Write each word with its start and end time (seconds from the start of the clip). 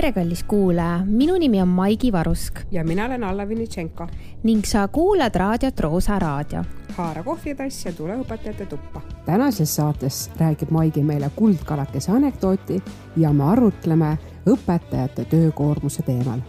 tere, 0.00 0.12
kallis 0.12 0.40
kuulaja, 0.48 1.02
minu 1.04 1.34
nimi 1.36 1.58
on 1.62 1.68
Maigi 1.68 2.12
Varusk 2.12 2.60
ja 2.70 2.84
mina 2.84 3.04
olen 3.04 3.24
Alla 3.24 3.48
Vinitšenko. 3.48 4.06
ning 4.42 4.64
sa 4.64 4.88
kuulad 4.88 5.34
raadiot 5.34 5.80
Roosa 5.80 6.18
Raadio. 6.18 6.64
haara 6.96 7.22
kohvitass 7.22 7.84
ja 7.84 7.92
tule 7.92 8.16
õpetajate 8.16 8.66
tuppa. 8.66 9.00
tänases 9.26 9.76
saates 9.76 10.30
räägib 10.40 10.70
Maigi 10.70 11.02
meile 11.02 11.30
kuldkalakese 11.36 12.12
anekdooti 12.12 12.82
ja 13.16 13.32
me 13.32 13.44
arutleme 13.44 14.18
õpetajate 14.46 15.24
töökoormuse 15.24 16.02
teemal. 16.02 16.40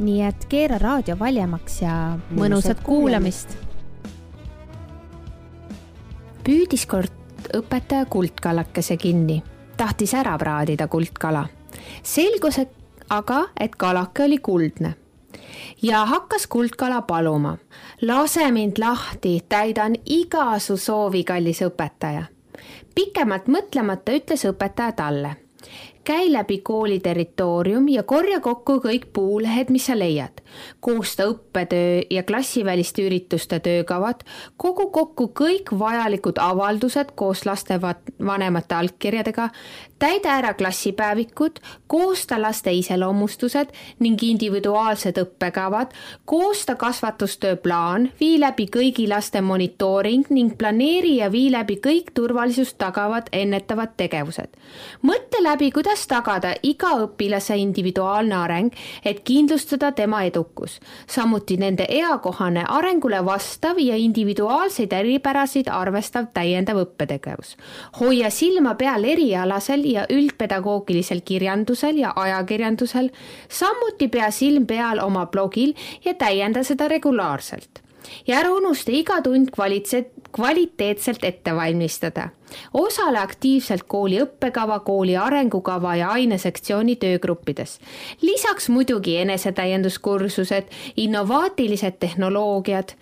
nii 0.00 0.22
et 0.22 0.44
keera 0.48 0.78
raadio 0.78 1.18
valjemaks 1.18 1.82
ja 1.82 2.18
mõnusat 2.36 2.82
kuulamist. 2.82 3.56
püüdis 6.44 6.86
kord 6.86 7.12
õpetaja 7.56 8.04
kuldkalakese 8.04 8.96
kinni, 8.96 9.42
tahtis 9.76 10.14
ära 10.14 10.38
praadida 10.38 10.88
kuldkala 10.88 11.48
selgus 12.02 12.60
aga, 13.10 13.44
et 13.60 13.76
kalake 13.76 14.24
oli 14.24 14.38
kuldne 14.38 14.94
ja 15.82 16.04
hakkas 16.06 16.46
kuldkala 16.46 17.02
paluma. 17.02 17.56
lase 18.02 18.50
mind 18.50 18.78
lahti, 18.78 19.40
täidan 19.48 19.94
iga 20.06 20.58
su 20.58 20.76
soovi, 20.76 21.24
kallis 21.24 21.62
õpetaja. 21.62 22.22
pikemalt 22.94 23.46
mõtlemata 23.46 24.12
ütles 24.12 24.44
õpetaja 24.44 24.92
talle. 24.92 25.36
Käi 26.04 26.32
läbi 26.32 26.58
kooli 26.58 27.00
territoorium 27.00 27.88
ja 27.88 28.02
korja 28.02 28.40
kokku 28.40 28.80
kõik 28.84 29.10
puulehed, 29.12 29.70
mis 29.70 29.86
sa 29.86 29.98
leiad 29.98 30.44
koosta 30.80 31.26
õppetöö 31.30 32.02
ja 32.10 32.22
klassiväliste 32.22 33.02
ürituste 33.06 33.60
töökavad, 33.60 34.24
kogu 34.56 34.90
kokku 34.90 35.30
kõik 35.40 35.72
vajalikud 35.78 36.38
avaldused 36.40 37.14
koos 37.14 37.44
laste 37.46 37.80
vanemate 38.26 38.74
allkirjadega, 38.74 39.48
täida 39.98 40.36
ära 40.38 40.54
klassipäevikud, 40.54 41.60
koosta 41.86 42.40
laste 42.42 42.72
iseloomustused 42.72 43.72
ning 44.04 44.22
individuaalsed 44.22 45.18
õppekavad, 45.22 45.94
koosta 46.24 46.74
kasvatustöö 46.74 47.56
plaan, 47.56 48.10
vii 48.20 48.40
läbi 48.40 48.68
kõigi 48.76 49.08
laste 49.08 49.40
monitooring 49.40 50.30
ning 50.30 50.56
planeeri 50.58 51.16
ja 51.16 51.30
vii 51.32 51.50
läbi 51.54 51.78
kõik 51.86 52.12
turvalisust 52.14 52.78
tagavad 52.78 53.30
ennetavad 53.32 53.96
tegevused. 53.96 54.50
mõtle 55.02 55.42
läbi, 55.42 55.70
kuidas 55.70 55.93
tagada 56.06 56.54
iga 56.62 56.94
õpilase 57.06 57.56
individuaalne 57.58 58.34
areng, 58.36 58.72
et 59.04 59.24
kindlustada 59.24 59.92
tema 59.92 60.22
edu 60.24 60.44
edukus, 60.44 60.80
samuti 61.06 61.56
nende 61.56 61.86
eakohane 61.88 62.64
arengule 62.68 63.20
vastav 63.24 63.78
ja 63.78 63.96
individuaalseid 63.96 64.92
eripärasid 64.92 65.68
arvestav 65.68 66.26
täiendav 66.34 66.76
õppetegevus. 66.84 67.56
hoia 68.00 68.30
silma 68.30 68.74
peal 68.74 69.04
erialasel 69.04 69.84
ja 69.84 70.06
üldpedagoogilisel 70.10 71.20
kirjandusel 71.24 71.96
ja 71.96 72.12
ajakirjandusel, 72.16 73.10
samuti 73.48 74.08
pea 74.08 74.30
silm 74.30 74.66
peal 74.66 74.98
oma 74.98 75.26
blogil 75.26 75.74
ja 76.04 76.14
täienda 76.14 76.64
seda 76.64 76.88
regulaarselt. 76.88 77.84
Ja 78.26 78.40
ära 78.40 78.52
unusta 78.52 78.92
iga 78.92 79.20
tund 79.22 79.50
kvaliteet, 79.50 80.13
kvaliteetselt 80.36 81.24
ette 81.24 81.54
valmistada. 81.56 82.28
osale 82.74 83.18
aktiivselt 83.18 83.82
kooli 83.82 84.20
õppekava, 84.22 84.80
kooli 84.80 85.16
arengukava 85.16 85.96
ja 85.96 86.08
ainesektsiooni 86.08 86.96
töögruppides. 86.96 87.78
lisaks 88.22 88.68
muidugi 88.68 89.16
enesetäienduskursused, 89.16 90.64
innovaatilised 90.96 91.98
tehnoloogiad 92.00 92.94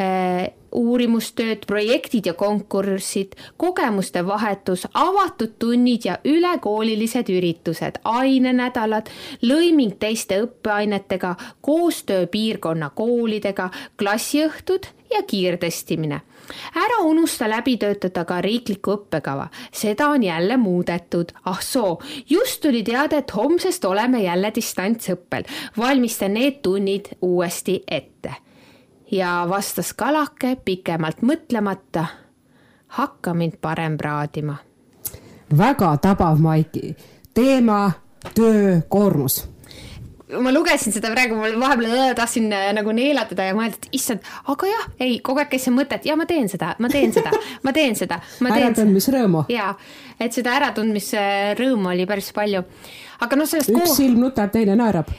äh,, 0.00 0.50
uurimustööd, 0.72 1.66
projektid 1.66 2.26
ja 2.26 2.34
konkursid, 2.34 3.34
kogemuste 3.56 4.26
vahetus, 4.26 4.86
avatud 4.94 5.54
tunnid 5.58 6.04
ja 6.04 6.18
ülekoolilised 6.24 7.28
üritused, 7.28 7.98
ainenädalad, 8.04 9.10
lõiming 9.42 9.96
teiste 9.98 10.40
õppeainetega, 10.44 11.34
koostöö 11.60 12.26
piirkonna 12.26 12.90
koolidega, 12.94 13.70
klassiõhtud 13.98 14.86
ja 15.10 15.22
kiirtestimine. 15.26 16.20
Ära 16.76 17.00
unusta 17.04 17.48
läbi 17.48 17.76
töötada 17.76 18.24
ka 18.24 18.40
riiklikku 18.40 18.94
õppekava, 18.96 19.48
seda 19.72 20.08
on 20.08 20.22
jälle 20.22 20.56
muudetud. 20.56 21.32
ah 21.44 21.60
soo, 21.60 22.00
just 22.30 22.60
tuli 22.60 22.82
teade, 22.82 23.16
et 23.16 23.34
homsest 23.34 23.84
oleme 23.84 24.22
jälle 24.22 24.52
distantsõppel. 24.54 25.44
valmista 25.78 26.28
need 26.28 26.62
tunnid 26.62 27.06
uuesti 27.22 27.82
ette 27.88 28.34
ja 29.10 29.46
vastas 29.48 29.92
kalake 29.92 30.56
pikemalt 30.64 31.22
mõtlemata. 31.22 32.04
hakka 32.86 33.34
mind 33.34 33.56
parem 33.60 33.96
praadima. 33.96 34.56
väga 35.58 35.96
tabav, 35.96 36.38
Maiki. 36.38 36.96
teema 37.34 37.92
töökoormus 38.34 39.48
ma 40.42 40.52
lugesin 40.54 40.94
seda 40.94 41.10
praegu, 41.12 41.38
ma 41.38 41.50
vahepeal 41.62 42.14
tahtsin 42.18 42.50
äh, 42.54 42.68
nagu 42.76 42.92
neelatada 42.96 43.48
ja 43.48 43.56
mõelda, 43.56 43.78
et 43.80 43.98
issand, 43.98 44.26
aga 44.52 44.70
jah, 44.70 44.86
ei, 45.00 45.18
kogu 45.24 45.42
aeg 45.42 45.50
käis 45.52 45.66
see 45.66 45.74
mõte, 45.74 45.98
et 45.98 46.06
ja 46.08 46.16
ma 46.18 46.26
teen 46.30 46.48
seda, 46.52 46.74
ma 46.78 46.90
teen 46.92 47.14
seda, 47.16 47.32
ma 47.64 47.74
teen 47.76 47.98
seda. 47.98 48.20
äratundmisrõõmu. 48.40 49.44
ja, 49.52 49.72
et 50.20 50.36
seda 50.36 50.54
äratundmisrõõmu 50.60 51.92
oli 51.94 52.06
päris 52.10 52.30
palju. 52.36 52.62
aga 53.26 53.40
noh, 53.40 53.50
sellest. 53.50 53.74
üks 53.74 53.98
silm 53.98 54.22
nutab, 54.22 54.52
teine 54.54 54.78
naerab 54.78 55.10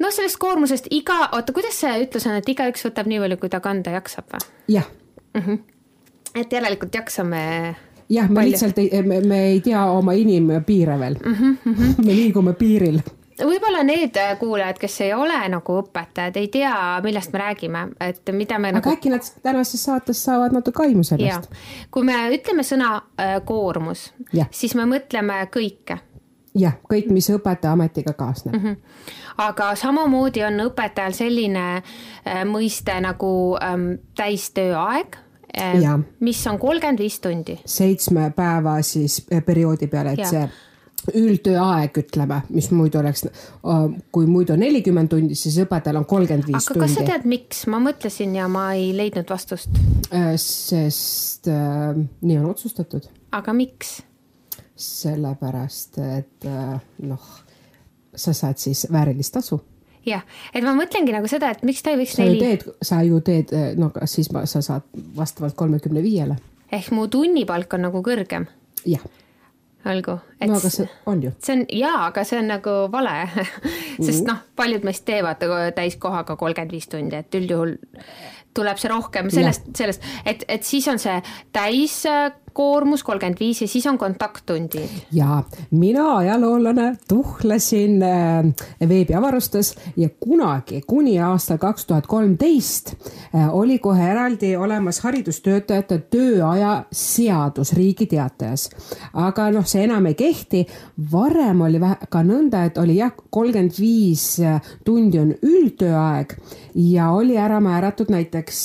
noh, 0.00 0.14
sellest 0.14 0.40
koormusest 0.40 0.88
iga, 0.96 1.26
oota, 1.36 1.54
kuidas 1.56 1.76
see 1.82 2.06
ütlus 2.06 2.26
on, 2.30 2.38
et 2.40 2.48
igaüks 2.48 2.86
võtab 2.88 3.10
nii 3.10 3.20
palju, 3.24 3.40
kui 3.42 3.52
ta 3.52 3.60
kanda 3.64 3.94
jaksab 3.98 4.32
või? 4.32 4.48
jah 4.78 4.88
mm. 5.34 5.44
-hmm. 5.44 5.62
et 6.42 6.58
järelikult 6.58 6.94
jaksame 6.94 7.42
jah, 8.08 8.28
me 8.28 8.34
palju. 8.34 8.50
lihtsalt 8.50 8.78
ei, 8.78 9.02
me, 9.02 9.20
me 9.20 9.40
ei 9.52 9.60
tea 9.64 9.84
oma 9.92 10.12
inimpiire 10.12 10.98
veel 10.98 11.18
mm. 11.24 11.56
-hmm. 11.64 12.04
me 12.04 12.16
liigume 12.16 12.52
piiril 12.52 13.00
võib-olla 13.44 13.82
need 13.86 14.16
kuulajad, 14.38 14.78
kes 14.80 15.00
ei 15.06 15.14
ole 15.14 15.38
nagu 15.52 15.78
õpetajad, 15.82 16.36
ei 16.40 16.48
tea, 16.52 16.74
millest 17.04 17.32
me 17.32 17.42
räägime, 17.42 17.86
et 18.00 18.32
mida 18.36 18.58
me 18.58 18.72
aga 18.72 18.80
nagu. 18.80 18.92
äkki 18.92 19.12
nad 19.12 19.26
tänases 19.42 19.84
saates 19.84 20.24
saavad 20.24 20.54
natuke 20.56 20.84
aimu 20.86 21.04
sellest. 21.06 21.50
kui 21.90 22.06
me 22.06 22.18
ütleme 22.34 22.66
sõna 22.66 22.96
äh, 23.00 23.38
koormus, 23.44 24.10
siis 24.50 24.74
me 24.78 24.86
mõtleme 24.90 25.42
kõike 25.52 26.00
jah, 26.58 26.76
kõik, 26.90 27.10
mis 27.14 27.30
õpetajaametiga 27.30 28.14
kaasneb 28.18 28.54
mm. 28.56 28.62
-hmm. 28.64 28.76
aga 29.46 29.74
samamoodi 29.74 30.44
on 30.44 30.60
õpetajal 30.66 31.14
selline 31.14 31.66
äh, 31.76 32.44
mõiste 32.44 33.00
nagu 33.00 33.56
ähm, 33.62 33.92
täistööaeg 34.16 35.16
äh,, 35.58 36.00
mis 36.20 36.46
on 36.46 36.58
kolmkümmend 36.58 36.98
viis 36.98 37.20
tundi. 37.20 37.58
seitsme 37.64 38.32
päeva 38.36 38.82
siis 38.82 39.26
äh, 39.32 39.44
perioodi 39.44 39.86
peale, 39.86 40.12
et 40.12 40.18
ja. 40.18 40.26
see 40.26 40.50
üldtööaeg, 41.14 41.96
ütleme, 42.02 42.42
mis 42.52 42.70
muidu 42.74 43.00
oleks, 43.00 43.24
äh, 43.26 43.86
kui 44.12 44.28
muidu 44.30 44.56
nelikümmend 44.60 45.12
tundi, 45.12 45.38
siis 45.38 45.56
õpetajal 45.64 46.00
on 46.02 46.06
kolmkümmend 46.10 46.48
viis 46.48 46.68
tundi. 46.68 46.80
aga 46.80 46.86
kas 46.86 46.98
sa 46.98 47.06
tead, 47.08 47.26
miks? 47.30 47.64
ma 47.70 47.80
mõtlesin 47.82 48.36
ja 48.36 48.48
ma 48.52 48.70
ei 48.78 48.90
leidnud 48.96 49.30
vastust. 49.30 49.80
Äh, 50.12 50.34
sest 50.40 51.48
äh, 51.50 51.90
nii 51.96 52.38
on 52.42 52.50
otsustatud. 52.52 53.08
aga 53.36 53.56
miks? 53.56 54.00
sellepärast, 54.80 55.98
et 56.00 56.46
äh, 56.48 56.76
noh, 57.04 57.32
sa 58.16 58.32
saad 58.36 58.60
siis 58.60 58.86
väärilist 58.92 59.34
tasu 59.36 59.60
jah, 60.06 60.22
et 60.54 60.64
ma 60.64 60.72
mõtlengi 60.76 61.12
nagu 61.12 61.28
seda, 61.28 61.50
et 61.52 61.64
miks 61.66 61.84
ta 61.84 61.92
ei 61.92 62.00
võiks 62.00 62.16
sa 62.16 62.24
neli. 62.24 62.54
sa 62.82 63.02
ju 63.04 63.20
teed, 63.24 63.52
no 63.76 63.90
siis 64.08 64.30
ma, 64.32 64.46
sa 64.48 64.62
saad 64.64 64.86
vastavalt 65.16 65.56
kolmekümne 65.58 66.02
viiele. 66.02 66.38
ehk 66.72 66.92
mu 66.96 67.08
tunnipalk 67.12 67.76
on 67.76 67.88
nagu 67.88 68.02
kõrgem. 68.04 68.48
jah. 68.88 69.04
Olgu. 69.86 70.18
no 70.46 70.56
aga 70.58 70.70
see 70.72 70.88
on 71.06 71.22
ju. 71.22 71.32
see 71.42 71.56
on 71.56 71.64
jaa, 71.72 72.06
aga 72.08 72.24
see 72.28 72.40
on 72.40 72.50
nagu 72.52 72.76
vale 72.92 73.14
sest 74.06 74.26
noh, 74.28 74.42
paljud 74.56 74.84
meist 74.84 75.06
teevad 75.08 75.42
täiskohaga 75.76 76.36
kolmkümmend 76.36 76.76
viis 76.76 76.90
tundi, 76.90 77.16
et 77.16 77.40
üldjuhul 77.40 77.76
tuleb 78.56 78.80
see 78.82 78.90
rohkem 78.90 79.30
sellest, 79.32 79.70
sellest, 79.78 80.04
et, 80.26 80.44
et 80.48 80.66
siis 80.66 80.88
on 80.90 80.98
see 80.98 81.20
täis 81.54 82.00
koormus 82.60 83.02
kolmkümmend 83.06 83.40
viis 83.40 83.62
ja 83.62 83.68
siis 83.68 83.86
on 83.86 83.98
kontakttundid. 83.98 84.88
ja 85.12 85.42
mina 85.70 86.16
ajaloolane 86.16 86.96
tuhlesin 87.08 88.02
äh, 88.02 88.88
veebiavarustes 88.88 89.74
ja 89.96 90.08
kunagi 90.20 90.82
kuni 90.86 91.20
aasta 91.20 91.58
kaks 91.58 91.86
tuhat 91.86 92.06
kolmteist 92.06 92.92
äh, 93.34 93.54
oli 93.54 93.78
kohe 93.78 94.10
eraldi 94.10 94.56
olemas 94.56 95.00
haridustöötajate 95.00 95.98
tööaja 96.12 96.84
seadus 96.92 97.72
Riigi 97.72 98.06
Teatajas. 98.06 98.68
aga 99.14 99.48
noh, 99.56 99.64
see 99.64 99.86
enam 99.88 100.10
ei 100.12 100.14
kehti. 100.14 100.66
varem 101.12 101.64
oli 101.64 101.80
ka 102.10 102.22
nõnda, 102.22 102.66
et 102.68 102.78
oli 102.78 102.98
jah, 102.98 103.14
kolmkümmend 103.30 103.80
viis 103.80 104.26
äh, 104.44 104.60
tundi 104.84 105.18
on 105.18 105.32
üldtööaeg 105.40 106.36
ja 106.74 107.08
oli 107.16 107.40
ära 107.40 107.60
määratud 107.60 108.12
näiteks 108.12 108.60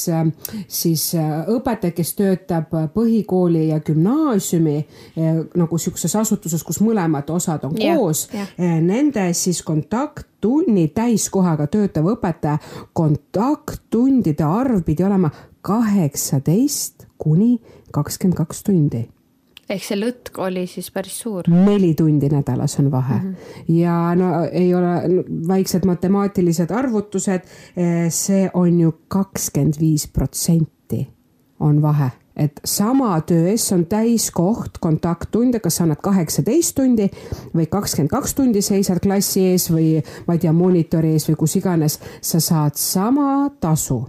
siis 0.68 1.08
õpetaja, 1.56 1.96
kes 1.96 2.14
töötab 2.20 2.76
põhikooli 2.94 3.70
ja 3.70 3.80
gümnaasiumi 3.86 4.76
eh, 4.78 5.40
nagu 5.56 5.78
sihukeses 5.78 6.16
asutuses, 6.20 6.64
kus 6.64 6.82
mõlemad 6.84 7.30
osad 7.34 7.66
on 7.68 7.76
ja, 7.80 7.96
koos, 7.96 8.28
eh, 8.34 8.78
nende 8.82 9.28
siis 9.38 9.62
kontakttunni 9.66 10.88
täiskohaga 10.96 11.68
töötav 11.72 12.12
õpetaja, 12.16 12.60
kontakttundide 12.94 14.46
arv 14.48 14.84
pidi 14.86 15.06
olema 15.08 15.32
kaheksateist 15.66 17.08
kuni 17.18 17.58
kakskümmend 17.96 18.38
kaks 18.38 18.66
tundi 18.66 19.06
ehk 19.70 19.82
see 19.82 19.98
lõtk 19.98 20.38
oli 20.46 20.66
siis 20.70 20.92
päris 20.94 21.16
suur. 21.24 21.48
neli 21.50 21.94
tundi 21.98 22.30
nädalas 22.30 22.78
on 22.80 22.92
vahe 22.92 23.16
mm 23.16 23.32
-hmm. 23.32 23.74
ja 23.82 24.16
no 24.16 24.44
ei 24.52 24.74
ole 24.76 25.08
no, 25.08 25.24
väiksed 25.48 25.86
matemaatilised 25.86 26.72
arvutused, 26.72 27.42
see 28.10 28.50
on 28.54 28.80
ju 28.80 28.94
kakskümmend 29.08 29.80
viis 29.80 30.08
protsenti 30.08 31.08
on 31.60 31.82
vahe 31.82 32.12
et 32.36 32.60
sama 32.64 33.16
töö 33.22 33.48
eest 33.52 33.72
on 33.72 33.86
täiskoht 33.86 34.80
kontakttunde, 34.84 35.60
kas 35.64 35.80
sa 35.80 35.86
annad 35.86 36.02
kaheksateist 36.04 36.76
tundi 36.76 37.08
või 37.56 37.70
kakskümmend 37.72 38.12
kaks 38.12 38.36
tundi 38.36 38.62
seisad 38.66 39.00
klassi 39.04 39.46
ees 39.52 39.70
või 39.72 40.02
ma 40.28 40.36
ei 40.36 40.44
tea, 40.44 40.54
monitori 40.54 41.16
ees 41.16 41.30
või 41.30 41.40
kus 41.40 41.56
iganes, 41.62 42.00
sa 42.22 42.44
saad 42.44 42.76
sama 42.80 43.50
tasu 43.60 44.04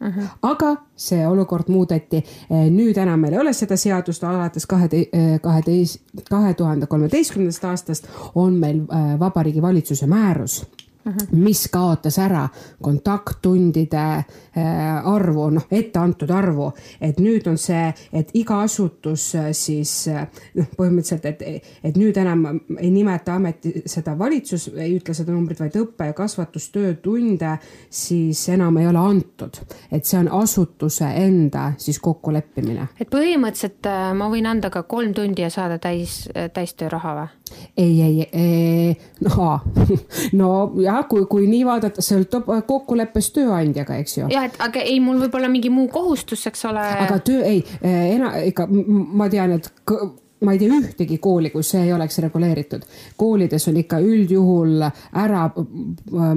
Uh 0.00 0.08
-huh. 0.08 0.24
aga 0.42 0.76
see 0.96 1.28
olukord 1.28 1.68
muudeti, 1.68 2.24
nüüd 2.50 2.98
enam 3.00 3.20
meil 3.20 3.32
ei 3.32 3.38
ole 3.38 3.52
seda 3.52 3.76
seadust, 3.76 4.24
alates 4.24 4.66
kahe, 4.66 4.88
kaheteist, 5.42 6.02
kahe 6.30 6.54
tuhande 6.54 6.86
kolmeteistkümnendast 6.86 7.64
aastast 7.64 8.08
on 8.34 8.54
meil 8.54 8.76
äh, 8.76 9.18
Vabariigi 9.18 9.62
Valitsuse 9.62 10.06
määrus. 10.06 10.66
Mis 11.30 11.68
kaotas 11.72 12.18
ära 12.18 12.48
kontakttundide 12.82 14.04
äh, 14.16 15.06
arvu, 15.06 15.50
noh, 15.54 15.66
etteantud 15.70 16.30
arvu, 16.34 16.70
et 17.00 17.20
nüüd 17.22 17.46
on 17.50 17.58
see, 17.60 17.88
et 18.12 18.32
iga 18.38 18.60
asutus 18.64 19.28
äh, 19.38 19.50
siis 19.56 19.92
äh, 20.10 20.26
noh, 20.58 20.68
põhimõtteliselt, 20.76 21.28
et, 21.30 21.70
et 21.84 21.98
nüüd 21.98 22.18
enam 22.20 22.44
ei 22.78 22.90
nimeta 22.90 23.36
ameti 23.36 23.84
seda 23.86 24.16
valitsus, 24.18 24.68
ei 24.74 24.96
ütle 24.98 25.14
seda 25.14 25.34
numbrit, 25.34 25.60
vaid 25.62 25.78
õppe- 25.80 26.10
ja 26.10 26.16
kasvatustöötunde 26.16 27.56
siis 27.90 28.48
enam 28.54 28.76
ei 28.80 28.90
ole 28.90 29.02
antud, 29.02 29.62
et 29.92 30.04
see 30.04 30.18
on 30.20 30.30
asutuse 30.42 31.08
enda 31.22 31.70
siis 31.78 32.00
kokkuleppimine. 32.02 32.88
et 33.00 33.10
põhimõtteliselt 33.12 33.90
ma 34.16 34.30
võin 34.32 34.50
anda 34.50 34.70
ka 34.70 34.82
kolm 34.88 35.14
tundi 35.14 35.46
ja 35.46 35.50
saada 35.50 35.78
täis, 35.82 36.24
täistööraha 36.54 37.16
või? 37.20 37.28
ei, 37.76 38.02
ei, 38.02 38.28
ei, 38.32 38.96
no, 39.20 39.60
no 40.40 40.50
jah, 40.82 40.95
kui, 41.08 41.26
kui 41.30 41.46
nii 41.50 41.64
vaadata, 41.66 42.02
sõltub 42.04 42.50
kokkuleppest 42.66 43.34
tööandjaga, 43.38 43.96
eks 44.02 44.18
ju. 44.18 44.28
jah, 44.32 44.48
et 44.50 44.60
aga 44.62 44.82
ei, 44.82 45.00
mul 45.00 45.20
võib 45.24 45.34
olla 45.38 45.50
mingi 45.52 45.70
muu 45.70 45.88
kohustus, 45.92 46.46
eks 46.50 46.64
ole. 46.70 46.84
aga 47.06 47.18
töö, 47.24 47.42
ei, 47.44 47.64
ena-, 47.82 48.36
ikka 48.50 48.68
ma 48.68 49.28
tean, 49.32 49.58
et 49.58 49.72
ma 50.44 50.52
ei 50.52 50.60
tea 50.60 50.72
ühtegi 50.76 51.16
kooli, 51.22 51.50
kus 51.50 51.70
see 51.72 51.86
ei 51.86 51.92
oleks 51.96 52.18
reguleeritud. 52.24 52.82
koolides 53.16 53.68
on 53.68 53.78
ikka 53.80 54.00
üldjuhul 54.04 54.84
ära 54.84 55.46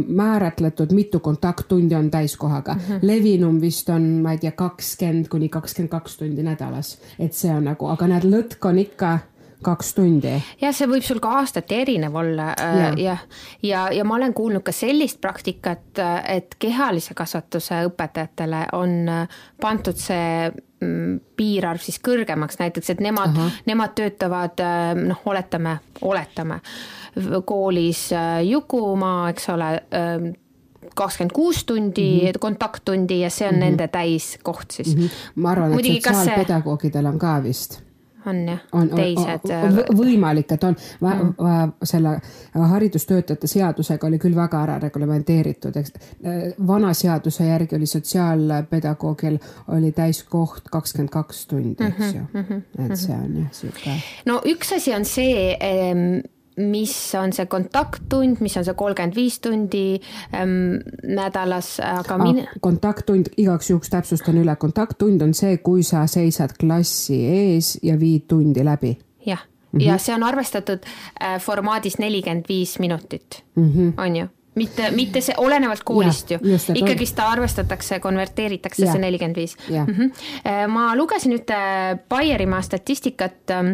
määratletud, 0.08 0.94
mitu 0.96 1.20
kontakttundi 1.20 1.96
on 1.96 2.12
täiskohaga 2.12 2.74
mm. 2.74 2.80
-hmm. 2.80 3.00
levinum 3.02 3.62
vist 3.62 3.90
on, 3.90 4.08
ma 4.24 4.32
ei 4.32 4.38
tea, 4.38 4.52
kakskümmend 4.52 5.28
kuni 5.28 5.50
kakskümmend 5.50 5.92
kaks 5.92 6.18
tundi 6.18 6.44
nädalas, 6.44 6.98
et 7.20 7.34
see 7.34 7.52
on 7.52 7.64
nagu, 7.64 7.88
aga 7.88 8.08
näed, 8.08 8.24
lõtk 8.24 8.66
on 8.66 8.80
ikka 8.80 9.20
kaks 9.64 9.94
tundi. 9.98 10.32
jah, 10.62 10.74
see 10.76 10.88
võib 10.90 11.04
sul 11.06 11.20
ka 11.24 11.34
aastati 11.42 11.82
erinev 11.82 12.16
olla 12.20 12.52
äh, 12.54 12.80
jah, 12.80 13.00
ja, 13.00 13.18
ja, 13.66 13.84
ja 14.00 14.06
ma 14.08 14.16
olen 14.20 14.34
kuulnud 14.36 14.64
ka 14.66 14.74
sellist 14.76 15.20
praktikat, 15.22 15.92
äh, 16.00 16.18
et 16.38 16.56
kehalise 16.60 17.16
kasvatuse 17.18 17.84
õpetajatele 17.90 18.66
on 18.78 18.96
äh, 19.12 19.40
pandud 19.62 20.00
see 20.00 20.48
mm, 20.50 21.20
piirarv 21.40 21.84
siis 21.84 22.00
kõrgemaks, 22.04 22.60
näiteks 22.62 22.96
et 22.96 23.04
nemad, 23.04 23.36
nemad 23.68 23.96
töötavad 24.00 24.64
noh, 25.00 25.26
oletame, 25.28 25.80
oletame 26.02 26.62
koolis 27.46 28.10
Jukumaa, 28.46 29.32
eks 29.34 29.50
ole 29.52 29.70
kakskümmend 30.96 31.34
kuus 31.36 31.66
tundi 31.68 32.08
mm 32.22 32.28
-hmm. 32.28 32.40
kontakttundi 32.40 33.20
ja 33.22 33.30
see 33.30 33.48
on 33.48 33.56
mm 33.56 33.58
-hmm. 33.58 33.64
nende 33.66 33.88
täiskoht 33.88 34.72
siis 34.72 34.96
mm. 34.96 35.04
-hmm. 35.04 35.10
ma 35.36 35.52
arvan, 35.52 35.74
et 35.80 35.86
sotsiaalpedagoogidel 35.86 37.06
on 37.06 37.20
ka 37.20 37.44
vist 37.44 37.82
on 38.26 38.42
jah, 38.48 38.62
teised. 38.96 39.52
Äh, 39.52 39.80
võimalik, 39.98 40.52
et 40.52 40.64
on 40.64 40.76
mm. 41.02 41.74
selle 41.84 42.16
haridustöötajate 42.74 43.48
seadusega 43.48 44.08
oli 44.08 44.20
küll 44.20 44.36
väga 44.36 44.64
ära 44.64 44.80
reglementeeritud, 44.84 45.76
eks. 45.80 45.94
vana 46.68 46.94
seaduse 46.94 47.48
järgi 47.48 47.76
oli 47.76 47.88
sotsiaalpedagoogil 47.90 49.40
oli 49.76 49.92
täiskoht 49.92 50.70
kakskümmend 50.72 51.14
kaks 51.14 51.46
tundi, 51.48 51.84
eks 51.84 52.16
ju 52.16 52.26
mm. 52.34 52.46
-hmm. 52.50 52.62
et 52.86 53.00
see 53.00 53.16
on 53.16 53.38
jah 53.44 53.52
sihuke. 53.52 54.02
no 54.26 54.42
üks 54.46 54.76
asi 54.76 54.96
on 54.96 55.06
see 55.06 55.56
mis 56.60 56.94
on 57.16 57.34
see 57.34 57.46
kontakttund, 57.50 58.42
mis 58.44 58.58
on 58.60 58.66
see 58.68 58.76
kolmkümmend 58.78 59.16
viis 59.16 59.40
tundi 59.44 60.00
ähm, 60.36 60.80
nädalas, 61.04 61.78
aga 61.84 62.18
ah, 62.18 62.24
min-. 62.24 62.48
kontakttund, 62.62 63.32
igaks 63.38 63.72
juhuks 63.72 63.92
täpsustan 63.94 64.40
üle, 64.42 64.56
kontakttund 64.60 65.22
on 65.26 65.34
see, 65.38 65.58
kui 65.64 65.84
sa 65.88 66.06
seisad 66.08 66.58
klassi 66.60 67.22
ees 67.26 67.78
ja 67.84 68.00
viid 68.00 68.28
tundi 68.28 68.66
läbi. 68.66 68.98
jah 69.26 69.40
mm, 69.72 69.80
-hmm. 69.80 69.86
ja 69.86 69.98
see 69.98 70.16
on 70.16 70.24
arvestatud 70.24 70.80
äh, 71.22 71.40
formaadis 71.42 71.98
nelikümmend 71.98 72.46
viis 72.50 72.80
minutit 72.80 73.44
mm, 73.56 73.72
-hmm. 73.72 74.04
on 74.04 74.16
ju 74.16 74.28
mitte, 74.56 74.92
mitte 74.92 75.22
see, 75.22 75.36
olenevalt 75.38 75.84
koolist 75.84 76.32
ja, 76.32 76.40
ju, 76.44 76.58
ikkagist 76.74 77.16
ta 77.16 77.30
arvestatakse, 77.34 78.00
konverteeritakse 78.04 78.86
ja. 78.86 78.92
see 78.92 79.02
nelikümmend 79.02 79.40
viis. 79.40 79.56
Mhm. 79.70 80.12
Äh, 80.44 80.66
ma 80.68 80.92
lugesin 80.98 81.36
ühte 81.38 81.60
Baierimaa 82.10 82.62
statistikat 82.66 83.54
ähm, 83.56 83.74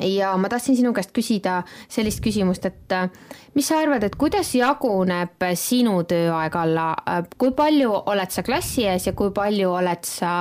ja 0.00 0.36
ma 0.36 0.48
tahtsin 0.48 0.76
sinu 0.76 0.92
käest 0.96 1.12
küsida 1.16 1.60
sellist 1.88 2.22
küsimust, 2.24 2.66
et 2.68 2.92
äh, 2.94 3.08
mis 3.54 3.68
sa 3.68 3.80
arvad, 3.82 4.04
et 4.06 4.16
kuidas 4.18 4.52
jaguneb 4.54 5.48
sinu 5.54 6.00
tööaeg 6.08 6.58
alla, 6.60 6.90
äh, 7.06 7.22
kui 7.38 7.54
palju 7.56 7.92
oled 8.12 8.34
sa 8.34 8.44
klassi 8.46 8.86
ees 8.86 9.08
ja 9.10 9.16
kui 9.16 9.32
palju 9.34 9.72
oled 9.78 10.06
sa 10.08 10.38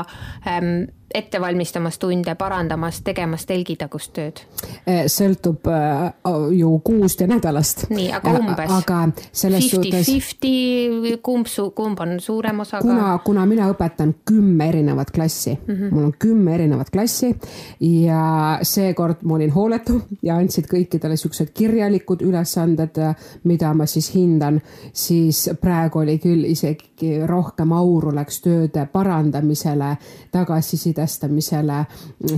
ähm, 0.47 0.87
ette 1.15 1.39
valmistamas 1.41 1.97
tunde, 1.99 2.35
parandamas, 2.35 2.99
tegemas 3.05 3.45
telgitagust 3.47 4.11
tööd? 4.15 4.41
Eh, 4.85 5.05
sõltub 5.11 5.67
äh, 5.71 6.11
ju 6.57 6.71
kuust 6.85 7.21
ja 7.23 7.27
nädalast. 7.29 7.85
nii, 7.89 8.09
aga 8.17 8.33
umbes? 8.39 8.71
aga 8.71 8.99
selles 9.31 9.69
50, 9.69 9.75
suhtes. 9.75 10.09
Fifty, 10.09 11.15
kumb 11.23 11.47
su-, 11.49 11.69
kumb 11.75 11.99
on 12.03 12.17
suurem 12.19 12.59
osa? 12.65 12.81
kuna, 12.83 13.13
kuna 13.25 13.45
mina 13.49 13.69
õpetan 13.71 14.11
kümme 14.27 14.69
erinevat 14.69 15.11
klassi 15.15 15.55
mm, 15.55 15.75
-hmm. 15.75 15.93
mul 15.93 16.09
on 16.09 16.13
kümme 16.19 16.55
erinevat 16.55 16.91
klassi 16.91 17.31
ja 17.79 18.59
seekord 18.61 19.23
ma 19.23 19.35
olin 19.35 19.51
hooletu 19.51 20.01
ja 20.23 20.35
andsid 20.35 20.67
kõikidele 20.71 21.17
siuksed 21.17 21.53
kirjalikud 21.53 22.21
ülesanded, 22.21 22.99
mida 23.43 23.73
ma 23.73 23.85
siis 23.85 24.11
hindan, 24.15 24.61
siis 24.93 25.49
praegu 25.61 25.99
oli 25.99 26.17
küll 26.19 26.45
isegi 26.49 27.19
rohkem 27.27 27.71
auru 27.71 28.11
läks 28.15 28.41
tööde 28.41 28.87
parandamisele, 28.91 29.95
tagasiside 30.31 31.04
mõtestamisele, 31.05 31.85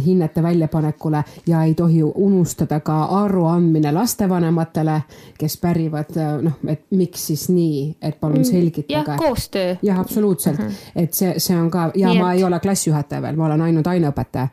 hinnete 0.06 0.44
väljapanekule 0.44 1.24
ja 1.48 1.64
ei 1.64 1.74
tohi 1.74 2.04
unustada 2.04 2.80
ka 2.80 3.04
aruandmine 3.04 3.92
lastevanematele, 3.92 5.02
kes 5.40 5.57
pärivad 5.57 6.18
noh, 6.42 6.59
et 6.68 6.86
miks 6.92 7.28
siis 7.28 7.47
nii, 7.50 7.97
et 8.02 8.19
palun 8.19 8.42
mm, 8.42 8.44
selgitage. 8.44 8.94
jah, 8.94 9.18
koostöö. 9.18 9.76
jah, 9.81 10.00
absoluutselt 10.00 10.59
mm, 10.59 10.68
-hmm. 10.68 10.92
et 10.95 11.14
see, 11.14 11.33
see 11.38 11.57
on 11.57 11.71
ka 11.71 11.92
ja 11.95 12.09
nii 12.09 12.19
ma 12.19 12.33
et... 12.33 12.38
ei 12.38 12.44
ole 12.44 12.59
klassijuhataja 12.59 13.21
veel, 13.21 13.36
ma 13.36 13.45
olen 13.45 13.62
ainult 13.62 13.88
aineõpetaja. 13.88 14.47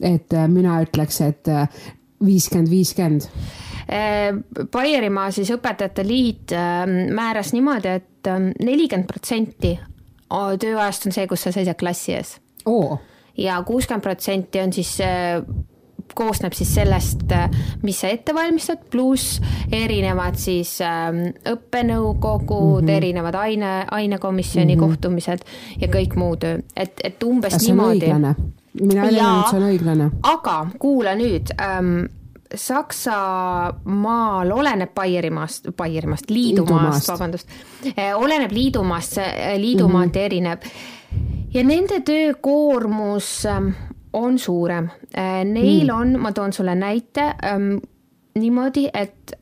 et 0.00 0.32
äh, 0.32 0.48
mina 0.48 0.80
ütleks, 0.82 1.20
et 1.20 1.48
äh, 1.48 1.68
viiskümmend, 2.24 2.70
viiskümmend 2.70 3.22
äh, 3.90 4.68
Baierimaa 4.72 5.30
siis 5.30 5.50
Õpetajate 5.50 6.06
Liit 6.06 6.52
määras 7.14 7.52
niimoodi 7.52 7.88
et, 7.88 8.08
et 8.26 8.62
nelikümmend 8.62 9.06
protsenti 9.06 9.78
tööajast 10.30 11.06
on 11.06 11.12
see, 11.12 11.26
kus 11.26 11.42
sa 11.42 11.52
seisad 11.52 11.78
klassi 11.78 12.12
ees 12.12 12.38
oh 12.66 12.98
ja 13.38 13.62
kuuskümmend 13.62 14.02
protsenti 14.02 14.60
on 14.60 14.72
siis 14.72 15.00
äh, 15.00 15.42
koosneb 16.14 16.52
siis 16.56 16.74
sellest, 16.74 17.24
äh, 17.32 17.50
mis 17.82 18.00
sa 18.00 18.08
ette 18.12 18.34
valmistad, 18.34 18.78
pluss 18.90 19.40
erinevad 19.72 20.38
siis 20.40 20.78
ähm, 20.84 21.22
õppenõukogud 21.44 22.82
mm, 22.82 22.88
-hmm. 22.88 22.96
erinevad 22.96 23.34
aine, 23.34 23.86
ainekomisjoni 23.90 24.76
mm 24.76 24.80
-hmm. 24.80 24.86
kohtumised 24.86 25.38
ja 25.80 25.88
kõik 25.88 26.16
muu 26.16 26.36
töö, 26.36 26.58
et, 26.76 27.00
et 27.04 27.22
umbes 27.22 27.52
ja 27.52 27.58
niimoodi. 27.58 28.06
mina 28.80 29.10
leian, 29.10 29.40
et 29.40 29.50
see 29.50 29.60
on 29.60 29.70
õiglane. 29.70 30.10
aga 30.22 30.66
kuula 30.78 31.14
nüüd 31.14 31.50
ähm,, 31.60 32.04
Saksamaal 32.54 34.50
oleneb 34.50 34.90
Baierimaast, 34.94 35.66
Baierimaast, 35.76 36.30
Liidumaast, 36.30 37.08
vabandust, 37.08 37.48
äh, 37.86 38.14
oleneb 38.16 38.52
Liidumaast, 38.52 39.16
liidumaalt 39.56 40.12
mm 40.12 40.18
-hmm. 40.20 40.24
erineb 40.24 40.62
ja 41.56 41.64
nende 41.64 42.00
töökoormus 42.04 43.46
ähm, 43.48 43.72
on 44.12 44.38
suurem. 44.38 44.90
Äh, 45.16 45.42
neil 45.44 45.88
mm. 45.88 45.96
on, 45.96 46.20
ma 46.20 46.32
toon 46.32 46.52
sulle 46.52 46.74
näite 46.76 47.30
ähm, 47.44 47.76
niimoodi, 48.36 48.86
et 48.92 49.32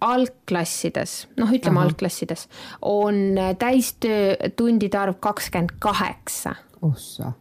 algklassides, 0.00 1.26
noh, 1.36 1.50
ütleme 1.52 1.80
Aha. 1.80 1.88
algklassides 1.88 2.46
on 2.86 3.38
äh, 3.38 3.52
täistöötundide 3.58 4.98
arv 4.98 5.18
kakskümmend 5.20 5.76
kaheksa. 5.82 6.54
ossa. 6.82 7.32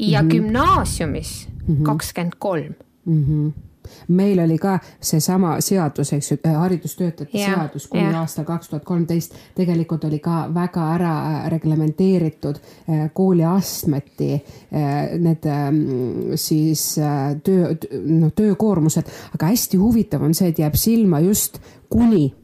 ja 0.00 0.22
gümnaasiumis 0.22 1.48
mhm. 1.66 1.82
kakskümmend 1.82 2.38
kolm. 2.38 2.74
Mhm. 3.88 4.16
meil 4.16 4.38
oli 4.38 4.58
ka 4.58 4.78
seesama 5.00 5.60
seadus, 5.60 6.12
eks 6.12 6.30
ju, 6.30 6.38
haridustöötajate 6.44 7.38
Jah, 7.38 7.54
seadus 7.54 7.86
kuni 7.88 8.02
jah. 8.02 8.20
aastal 8.20 8.44
kaks 8.44 8.68
tuhat 8.68 8.84
kolmteist 8.84 9.34
tegelikult 9.54 10.04
oli 10.04 10.18
ka 10.18 10.48
väga 10.54 10.88
ära 10.94 11.14
reglementeeritud 11.48 12.56
äh, 12.56 13.10
kooliastmeti 13.12 14.32
äh, 14.34 15.18
need 15.18 15.46
ähm, 15.46 15.84
siis 16.34 16.98
äh, 16.98 17.36
töö, 17.44 17.74
noh, 18.04 18.32
töökoormused, 18.32 19.08
aga 19.34 19.46
hästi 19.46 19.76
huvitav 19.76 20.22
on 20.22 20.34
see, 20.34 20.48
et 20.48 20.58
jääb 20.58 20.76
silma 20.78 21.20
just 21.20 21.58
kuni, 21.90 22.34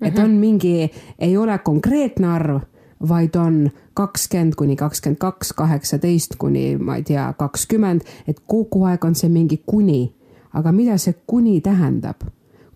et 0.00 0.18
on 0.18 0.30
mingi, 0.40 0.90
ei 1.18 1.36
ole 1.36 1.58
konkreetne 1.64 2.28
arv 2.28 2.62
vaid 3.08 3.34
on 3.36 3.70
kakskümmend 3.94 4.54
kuni 4.54 4.76
kakskümmend 4.76 5.18
kaks, 5.18 5.52
kaheksateist 5.52 6.36
kuni 6.38 6.76
ma 6.76 6.96
ei 6.96 7.02
tea, 7.02 7.32
kakskümmend, 7.38 8.04
et 8.28 8.40
kogu 8.46 8.84
aeg 8.88 9.04
on 9.04 9.14
see 9.18 9.28
mingi 9.32 9.62
kuni. 9.66 10.14
Aga 10.54 10.72
mida 10.72 10.98
see 10.98 11.14
kuni 11.26 11.60
tähendab? 11.60 12.24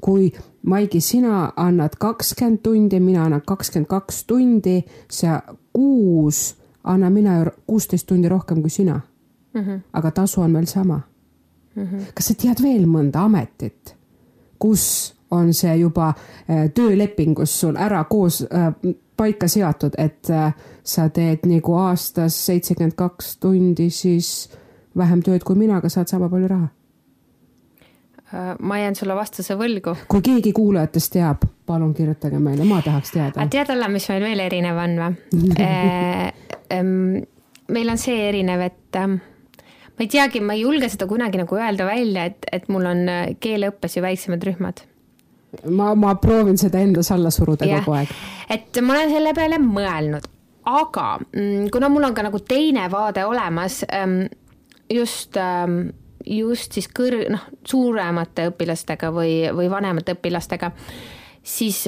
kui 0.00 0.32
Maigi, 0.62 1.00
sina 1.00 1.52
annad 1.56 1.96
kakskümmend 1.98 2.60
tundi, 2.62 3.00
mina 3.00 3.24
annan 3.24 3.42
kakskümmend 3.46 3.88
kaks 3.90 4.24
tundi, 4.24 4.84
sa 5.10 5.40
kuus, 5.72 6.56
annan 6.84 7.12
mina 7.12 7.46
kuusteist 7.66 8.06
tundi 8.06 8.28
rohkem 8.28 8.60
kui 8.60 8.70
sina 8.70 9.00
mm. 9.54 9.60
-hmm. 9.60 9.80
aga 9.92 10.10
tasu 10.10 10.40
on 10.40 10.50
meil 10.50 10.66
sama 10.66 11.00
mm. 11.76 11.84
-hmm. 11.84 12.12
kas 12.14 12.26
sa 12.26 12.34
tead 12.34 12.62
veel 12.62 12.86
mõnda 12.86 13.24
ametit, 13.24 13.96
kus 14.58 15.14
on 15.30 15.54
see 15.54 15.76
juba 15.76 16.08
äh, 16.08 16.70
töölepingus 16.74 17.60
sul 17.60 17.76
ära 17.76 18.04
koos 18.04 18.42
äh, 18.42 18.94
paika 19.16 19.48
seatud, 19.48 19.92
et 19.98 20.30
äh, 20.30 20.54
sa 20.84 21.08
teed 21.08 21.38
nagu 21.46 21.74
aastas 21.74 22.46
seitsekümmend 22.46 22.94
kaks 22.96 23.36
tundi, 23.36 23.90
siis 23.90 24.50
vähem 24.96 25.22
tööd 25.22 25.44
kui 25.44 25.56
mina, 25.56 25.76
aga 25.76 25.88
saad 25.88 26.08
sama 26.08 26.28
palju 26.28 26.48
raha. 26.48 26.68
Äh, 28.34 28.56
ma 28.60 28.78
jään 28.78 28.94
sulle 28.94 29.14
vastuse 29.16 29.54
võlgu. 29.56 29.94
kui 30.08 30.20
keegi 30.20 30.52
kuulajatest 30.52 31.12
teab, 31.14 31.46
palun 31.66 31.94
kirjutage 31.96 32.36
meile, 32.38 32.64
ma 32.68 32.82
tahaks 32.84 33.14
teada. 33.14 33.46
tead, 33.48 33.70
Alla, 33.72 33.88
mis 33.88 34.08
meil 34.12 34.20
veel 34.26 34.42
erinev 34.44 34.80
on 34.82 34.96
või? 35.00 35.14
meil 37.72 37.92
on 37.94 38.00
see 38.00 38.18
erinev, 38.28 38.60
et 38.66 38.98
ähm, 39.00 39.14
ma 39.96 40.04
ei 40.04 40.10
teagi, 40.12 40.42
ma 40.44 40.58
ei 40.58 40.60
julge 40.66 40.90
seda 40.92 41.08
kunagi 41.08 41.40
nagu 41.40 41.56
öelda 41.56 41.86
välja, 41.88 42.26
et, 42.28 42.44
et 42.52 42.68
mul 42.68 42.84
on 42.90 43.00
äh, 43.08 43.22
keeleõppes 43.40 43.96
ju 43.96 44.02
väiksemad 44.04 44.44
rühmad 44.44 44.82
ma, 45.72 45.94
ma 45.96 46.12
proovin 46.20 46.60
seda 46.60 46.82
endas 46.84 47.08
alla 47.14 47.32
suruda 47.32 47.64
Jah. 47.64 47.80
kogu 47.80 47.96
aeg. 47.96 48.12
et 48.52 48.82
ma 48.84 48.98
olen 48.98 49.14
selle 49.14 49.32
peale 49.38 49.56
mõelnud, 49.62 50.28
aga 50.68 51.06
mm, 51.32 51.70
kuna 51.72 51.88
mul 51.88 52.10
on 52.10 52.18
ka 52.18 52.26
nagu 52.28 52.42
teine 52.44 52.90
vaade 52.92 53.24
olemas, 53.24 53.80
just, 54.92 55.40
just 56.28 56.76
siis 56.76 56.88
kõr-, 56.92 57.24
noh, 57.32 57.46
suuremate 57.66 58.48
õpilastega 58.52 59.12
või, 59.14 59.40
või 59.54 59.70
vanemate 59.72 60.16
õpilastega, 60.18 60.72
siis 61.42 61.86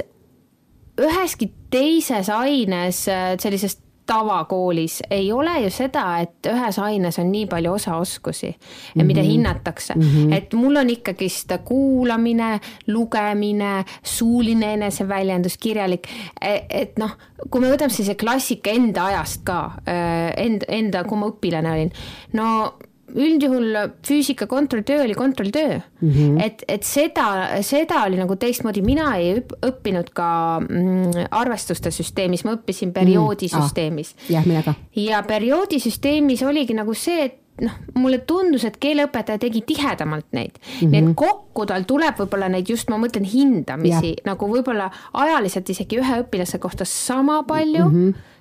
üheski 1.00 1.50
teises 1.70 2.28
aines 2.34 3.06
äh, 3.08 3.34
sellisest 3.40 3.86
tavakoolis 4.10 5.02
ei 5.10 5.32
ole 5.32 5.52
ju 5.64 5.70
seda, 5.70 6.04
et 6.24 6.48
ühes 6.50 6.78
aines 6.82 7.18
on 7.22 7.28
nii 7.30 7.46
palju 7.50 7.72
osaoskusi 7.78 8.48
mm, 8.48 8.56
-hmm. 9.00 9.06
mida 9.06 9.22
hinnatakse 9.22 9.94
mm, 9.94 10.02
-hmm. 10.02 10.34
et 10.34 10.52
mul 10.54 10.76
on 10.76 10.90
ikkagist 10.90 11.52
kuulamine, 11.64 12.60
lugemine, 12.86 13.84
suuline 14.02 14.72
eneseväljendus, 14.74 15.58
kirjalik, 15.58 16.08
et 16.70 16.98
noh, 16.98 17.16
kui 17.50 17.60
me 17.60 17.70
võtame 17.70 17.94
sellise 17.94 18.14
klassika 18.14 18.70
enda 18.70 19.06
ajast 19.12 19.44
ka, 19.44 19.60
enda, 20.36 20.66
enda, 20.68 21.04
kui 21.04 21.18
ma 21.18 21.30
õpilane 21.30 21.72
olin, 21.72 21.92
no 22.32 22.48
üldjuhul 23.14 23.76
füüsika 24.06 24.46
kontrolltöö 24.46 25.02
oli 25.04 25.14
kontrolltöö 25.14 25.78
mm. 25.78 26.10
-hmm. 26.10 26.42
et, 26.44 26.64
et 26.68 26.82
seda, 26.82 27.48
seda 27.62 28.04
oli 28.06 28.20
nagu 28.20 28.36
teistmoodi, 28.36 28.82
mina 28.82 29.14
ei 29.16 29.34
õp- 29.38 29.56
õppinud 29.66 30.12
ka 30.14 30.60
mm, 30.60 31.26
arvestuste 31.30 31.90
süsteemis, 31.90 32.44
ma 32.44 32.56
õppisin 32.58 32.92
perioodisüsteemis 32.92 34.14
mm.. 34.14 34.32
jah, 34.34 34.46
mina 34.46 34.62
ka. 34.62 34.74
ja 34.96 35.22
perioodisüsteemis 35.22 36.42
oligi 36.42 36.74
nagu 36.74 36.94
see, 36.94 37.24
et 37.24 37.38
noh, 37.60 37.76
mulle 37.94 38.18
tundus, 38.26 38.64
et 38.64 38.76
keeleõpetaja 38.80 39.38
tegi 39.38 39.62
tihedamalt 39.66 40.26
neid 40.32 40.58
mm, 40.58 40.72
-hmm. 40.80 40.90
nii 40.90 41.00
et 41.02 41.16
kokku 41.16 41.66
tal 41.66 41.86
tuleb 41.88 42.18
võib-olla 42.18 42.48
neid 42.48 42.68
just, 42.68 42.90
ma 42.90 42.98
mõtlen 42.98 43.26
hindamisi 43.28 44.14
ja. 44.16 44.26
nagu 44.32 44.48
võib-olla 44.48 44.90
ajaliselt 45.12 45.68
isegi 45.68 46.00
ühe 46.00 46.22
õpilase 46.24 46.58
kohta 46.58 46.84
sama 46.84 47.42
palju 47.42 47.88
mm. 47.88 48.04
-hmm 48.10 48.38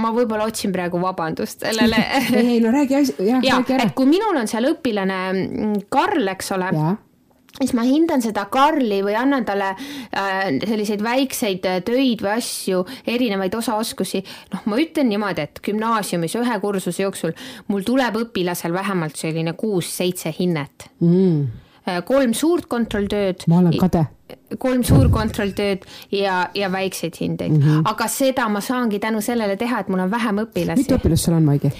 ma 0.00 0.12
võib-olla 0.14 0.46
otsin 0.48 0.74
praegu 0.74 1.00
vabandust 1.02 1.64
sellele 1.64 2.02
ei, 2.42 2.60
no 2.64 2.72
räägi 2.74 3.00
asja, 3.00 3.16
jah 3.24 3.42
ja, 3.44 3.58
räägi 3.60 3.76
ära. 3.78 3.88
et 3.88 3.96
kui 3.96 4.08
minul 4.10 4.36
on 4.36 4.50
seal 4.50 4.68
õpilane 4.72 5.18
mm, 5.32 5.74
Karl, 5.92 6.28
eks 6.32 6.52
ole, 6.56 6.70
siis 7.56 7.72
ma 7.76 7.84
hindan 7.86 8.24
seda 8.24 8.46
Karli 8.52 9.00
või 9.04 9.16
annan 9.18 9.46
talle 9.48 9.72
äh, 9.72 10.48
selliseid 10.60 11.04
väikseid 11.04 11.68
äh, 11.68 11.82
töid 11.86 12.24
või 12.24 12.34
asju, 12.36 12.82
erinevaid 13.08 13.54
osaoskusi. 13.58 14.22
noh, 14.54 14.64
ma 14.70 14.80
ütlen 14.82 15.10
niimoodi, 15.12 15.46
et 15.48 15.62
gümnaasiumis 15.64 16.36
ühe 16.40 16.58
kursuse 16.62 17.06
jooksul 17.06 17.36
mul 17.72 17.86
tuleb 17.86 18.20
õpilasel 18.26 18.74
vähemalt 18.76 19.16
selline 19.20 19.56
kuus-seitse 19.58 20.34
hinnet 20.38 20.90
mm.. 21.00 21.65
Kolm 22.04 22.34
suurt 22.34 22.66
kontrolltööd. 22.70 23.46
ma 23.46 23.62
olen 23.62 23.78
kade 23.78 24.06
kolm 24.58 24.82
suurkontrolltööd 24.86 25.84
ja, 26.14 26.48
ja 26.54 26.68
väikseid 26.72 27.16
hindeid 27.20 27.52
mm, 27.52 27.62
-hmm. 27.62 27.82
aga 27.90 28.08
seda 28.10 28.48
ma 28.50 28.60
saangi 28.60 28.98
tänu 29.02 29.20
sellele 29.22 29.56
teha, 29.56 29.80
et 29.80 29.88
mul 29.88 30.02
on 30.02 30.10
vähem 30.10 30.40
õpilasi. 30.42 30.82
mitu 30.82 30.96
õpilast 30.98 31.28
sul 31.28 31.34
on, 31.34 31.44
Maigi 31.44 31.70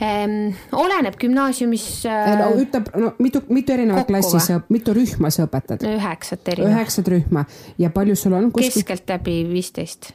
ehm,? 0.00 0.54
oleneb 0.72 1.18
gümnaasiumis 1.20 1.86
äh,. 2.06 2.32
no 2.40 2.50
ütleb, 2.62 2.90
no 2.96 3.12
mitu, 3.18 3.42
mitu 3.48 3.72
erinevat 3.72 4.06
klassi 4.06 4.40
sa, 4.40 4.60
mitu 4.68 4.94
rühma 4.94 5.30
sa 5.30 5.46
õpetad? 5.46 5.86
üheksat 5.86 6.48
erinevat. 6.48 6.76
üheksat 6.76 7.08
rühma 7.14 7.46
ja 7.78 7.90
palju 7.90 8.16
sul 8.16 8.38
on 8.38 8.52
kuskil...? 8.52 8.82
keskeltläbi 8.82 9.38
viisteist. 9.50 10.12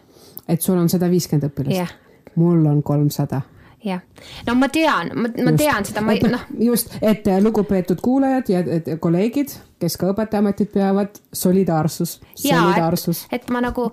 et 0.48 0.62
sul 0.62 0.78
on 0.78 0.90
sada 0.90 1.10
viiskümmend 1.12 1.52
õpilast 1.52 1.76
yeah.? 1.76 1.96
mul 2.36 2.66
on 2.66 2.84
kolmsada 2.84 3.42
jah, 3.86 4.02
no 4.48 4.56
ma 4.60 4.70
tean, 4.74 5.12
ma, 5.16 5.32
ma 5.46 5.54
tean 5.58 5.86
seda, 5.88 6.04
ma 6.06 6.16
noh. 6.30 6.48
just, 6.68 6.96
et 7.02 7.28
lugupeetud 7.42 8.02
kuulajad 8.04 8.54
ja 8.54 8.64
et 8.78 8.90
kolleegid, 9.02 9.54
kes 9.82 9.98
ka 9.98 10.12
õpetajaametit 10.14 10.74
peavad, 10.74 11.22
solidaarsus, 11.34 12.20
solidaarsus. 12.36 13.26
et 13.34 13.50
ma 13.54 13.64
nagu 13.66 13.90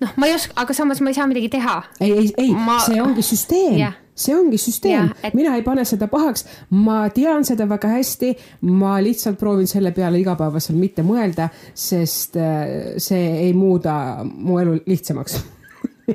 noh, 0.00 0.14
ma 0.16 0.28
ei 0.30 0.36
oska, 0.36 0.56
aga 0.62 0.76
samas 0.76 1.02
ma 1.04 1.12
ei 1.12 1.18
saa 1.18 1.28
midagi 1.30 1.50
teha. 1.56 1.80
ei, 2.00 2.12
ei, 2.12 2.30
ei 2.46 2.54
ma..., 2.54 2.80
see 2.86 3.02
ongi 3.02 3.26
süsteem. 3.26 3.82
Yeah 3.82 3.98
see 4.20 4.34
ongi 4.36 4.58
süsteem, 4.60 5.14
et... 5.24 5.32
mina 5.32 5.54
ei 5.56 5.62
pane 5.64 5.80
seda 5.88 6.04
pahaks, 6.12 6.44
ma 6.76 7.06
tean 7.14 7.46
seda 7.48 7.64
väga 7.70 7.88
hästi, 7.94 8.34
ma 8.68 8.98
lihtsalt 9.00 9.38
proovin 9.40 9.70
selle 9.70 9.94
peale 9.96 10.20
igapäevaselt 10.20 10.76
mitte 10.76 11.04
mõelda, 11.06 11.48
sest 11.72 12.36
äh, 12.36 12.98
see 13.00 13.30
ei 13.46 13.54
muuda 13.56 13.94
mu 14.28 14.60
elu 14.60 14.76
lihtsamaks 14.84 15.38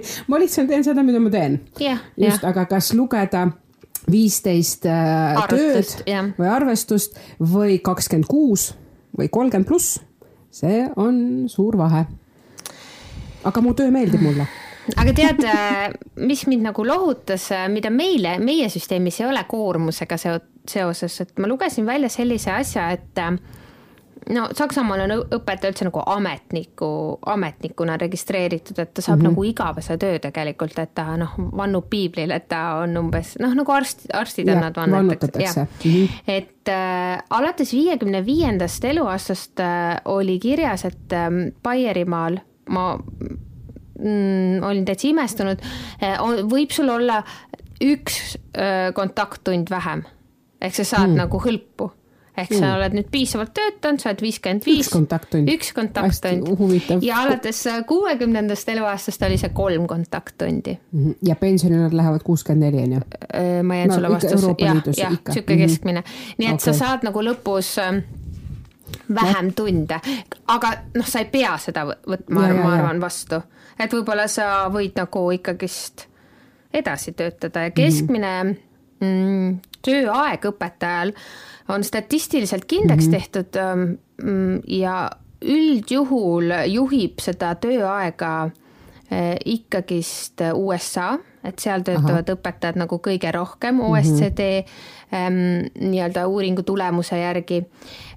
ma 0.29 0.39
lihtsalt 0.41 0.71
teen 0.71 0.83
seda, 0.87 1.03
mida 1.05 1.21
ma 1.23 1.31
teen. 1.33 1.59
just, 2.17 2.43
aga 2.43 2.65
kas 2.69 2.93
lugeda 2.97 3.47
viisteist 4.11 4.85
äh, 4.89 5.39
tööd 5.49 5.95
jah. 6.09 6.29
või 6.37 6.51
arvestust 6.51 7.17
või 7.39 7.79
kakskümmend 7.83 8.29
kuus 8.29 8.73
või 9.15 9.31
kolmkümmend 9.31 9.67
pluss, 9.67 9.99
see 10.53 10.83
on 11.01 11.47
suur 11.51 11.77
vahe. 11.79 12.05
aga 13.45 13.61
mu 13.61 13.73
töö 13.77 13.91
meeldib 13.93 14.21
mulle 14.25 14.45
aga 14.93 15.13
tead, 15.17 15.41
äh, 15.49 15.89
mis 16.21 16.45
mind 16.49 16.67
nagu 16.67 16.85
lohutas, 16.85 17.49
äh, 17.51 17.65
mida 17.71 17.89
meile, 17.89 18.37
meie 18.39 18.69
süsteemis 18.69 19.19
ei 19.21 19.29
ole 19.31 19.41
koormusega 19.49 20.17
seoses, 20.21 21.21
et 21.21 21.39
ma 21.39 21.49
lugesin 21.49 21.85
välja 21.85 22.09
sellise 22.13 22.51
asja, 22.53 22.91
et 22.93 23.21
no 24.29 24.45
Saksamaal 24.55 25.03
on 25.05 25.13
õpetaja 25.37 25.71
üldse 25.71 25.87
nagu 25.87 26.01
ametniku, 26.09 26.87
ametnikuna 27.31 27.97
registreeritud, 28.01 28.79
et 28.81 28.93
ta 28.93 29.01
saab 29.01 29.19
mm 29.19 29.25
-hmm. 29.25 29.29
nagu 29.29 29.43
igavese 29.43 29.97
töö 30.01 30.19
tegelikult, 30.19 30.79
et 30.79 30.93
ta 30.95 31.17
noh, 31.17 31.35
vannub 31.57 31.89
piiblile, 31.89 32.35
et 32.35 32.47
ta 32.47 32.61
on 32.81 32.97
umbes 32.97 33.35
noh, 33.39 33.53
nagu 33.53 33.71
arst, 33.71 34.07
arstid 34.13 34.49
on 34.49 34.61
nad 34.61 34.75
vannetakse. 34.75 35.61
Mm 35.61 35.91
-hmm. 35.91 36.09
et 36.27 36.69
äh, 36.69 37.23
alates 37.29 37.73
viiekümne 37.73 38.25
viiendast 38.25 38.85
eluaastast 38.85 39.59
äh, 39.59 40.01
oli 40.05 40.39
kirjas, 40.39 40.85
et 40.85 41.13
äh, 41.13 41.29
Baierimaal 41.63 42.39
ma 42.69 42.97
mm, 43.99 44.63
olin 44.63 44.85
täitsa 44.85 45.07
imestunud 45.07 45.61
äh,, 46.03 46.19
võib 46.49 46.71
sul 46.71 46.89
olla 46.89 47.23
üks 47.81 48.37
äh, 48.57 48.93
kontakttund 48.93 49.69
vähem 49.69 50.03
ehk 50.61 50.75
sa 50.75 50.83
saad 50.83 51.09
mm. 51.09 51.15
nagu 51.15 51.39
hõlpu 51.39 51.91
ehk 52.37 52.51
mm. 52.51 52.59
sa 52.59 52.73
oled 52.75 52.95
nüüd 52.97 53.07
piisavalt 53.11 53.53
töötanud, 53.55 54.01
sa 54.01 54.11
oled 54.11 54.23
viiskümmend 54.25 54.65
viis. 54.67 54.85
üks 54.85 54.91
kontakttund. 54.93 55.51
üks 55.51 55.71
kontakttund. 55.75 57.03
ja 57.05 57.21
alates 57.23 57.63
kuuekümnendast 57.87 58.69
eluaastast 58.75 59.23
oli 59.27 59.37
see 59.41 59.53
kolm 59.55 59.87
kontakttundi. 59.87 60.77
-hmm. 60.95 61.15
ja 61.23 61.35
pensionile 61.35 61.83
nad 61.83 61.93
lähevad 61.93 62.23
kuuskümmend 62.23 62.65
neli, 62.65 62.83
on 62.83 62.93
ju? 62.93 62.99
ma 63.63 63.75
jään 63.75 63.87
no, 63.87 63.95
sulle 63.95 64.09
vastuse, 64.09 64.55
jah, 64.59 64.83
jah, 64.97 65.17
sihuke 65.31 65.57
keskmine. 65.57 66.03
nii 66.37 66.47
et 66.47 66.53
okay. 66.53 66.73
sa 66.73 66.85
saad 66.85 67.07
nagu 67.07 67.23
lõpus 67.23 67.75
ähm, 67.81 68.03
vähem 69.15 69.53
tunde, 69.53 69.99
aga 70.47 70.73
noh, 70.95 71.07
sa 71.07 71.23
ei 71.23 71.31
pea 71.31 71.57
seda 71.57 71.85
võtma, 71.87 72.51
ma 72.53 72.75
arvan, 72.75 73.01
vastu. 73.01 73.41
et 73.79 73.93
võib-olla 73.93 74.27
sa 74.27 74.67
võid 74.73 74.95
nagu 74.99 75.31
ikkagist 75.31 76.07
edasi 76.73 77.11
töötada 77.11 77.69
ja 77.69 77.71
keskmine 77.71 78.43
mm 78.43 78.49
-hmm 78.49 78.55
mm, 78.59 78.74
tööaeg 79.85 80.47
õpetajal 80.49 81.13
on 81.73 81.83
statistiliselt 81.83 82.65
kindlaks 82.65 83.07
mm 83.07 83.13
-hmm. 83.13 83.19
tehtud 83.19 83.57
mm, 84.23 84.61
ja 84.67 85.09
üldjuhul 85.41 86.51
juhib 86.71 87.19
seda 87.21 87.55
tööaega 87.55 88.49
eh, 89.11 89.35
ikkagist 89.45 90.41
USA, 90.53 91.17
et 91.43 91.59
seal 91.59 91.83
töötavad 91.85 92.29
Aha. 92.29 92.37
õpetajad 92.37 92.79
nagu 92.81 92.97
kõige 92.97 93.31
rohkem 93.31 93.79
OSCD 93.79 94.39
mm 94.39 94.63
-hmm. 94.63 95.15
ähm, 95.17 95.89
nii-öelda 95.91 96.27
uuringu 96.27 96.63
tulemuse 96.63 97.17
järgi. 97.17 97.65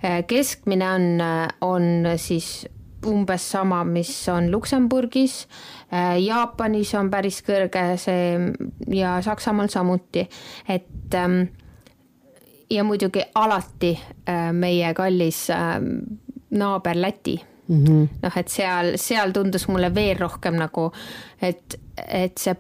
Eh, 0.03 0.25
keskmine 0.27 0.91
on, 0.91 1.23
on 1.61 2.07
siis 2.17 2.69
umbes 3.07 3.51
sama, 3.51 3.85
mis 3.85 4.11
on 4.29 4.51
Luksemburgis, 4.51 5.49
äh, 5.93 6.17
Jaapanis 6.23 6.95
on 6.99 7.11
päris 7.11 7.43
kõrge 7.47 7.85
see 8.01 8.39
ja 8.95 9.19
Saksamaal 9.23 9.71
samuti, 9.73 10.27
et 10.69 11.15
ähm, 11.15 11.43
ja 12.71 12.85
muidugi 12.85 13.23
alati 13.35 13.95
äh, 14.29 14.51
meie 14.53 14.95
kallis 14.95 15.49
ähm, 15.51 15.95
naaber 16.51 17.01
Läti. 17.01 17.41
Mm 17.69 17.85
-hmm. 17.85 18.09
noh, 18.23 18.37
et 18.37 18.49
seal, 18.49 18.93
seal 18.97 19.33
tundus 19.33 19.69
mulle 19.69 19.95
veel 19.95 20.17
rohkem 20.19 20.55
nagu, 20.57 20.93
et, 21.43 21.81
et 22.07 22.39
see 22.39 22.55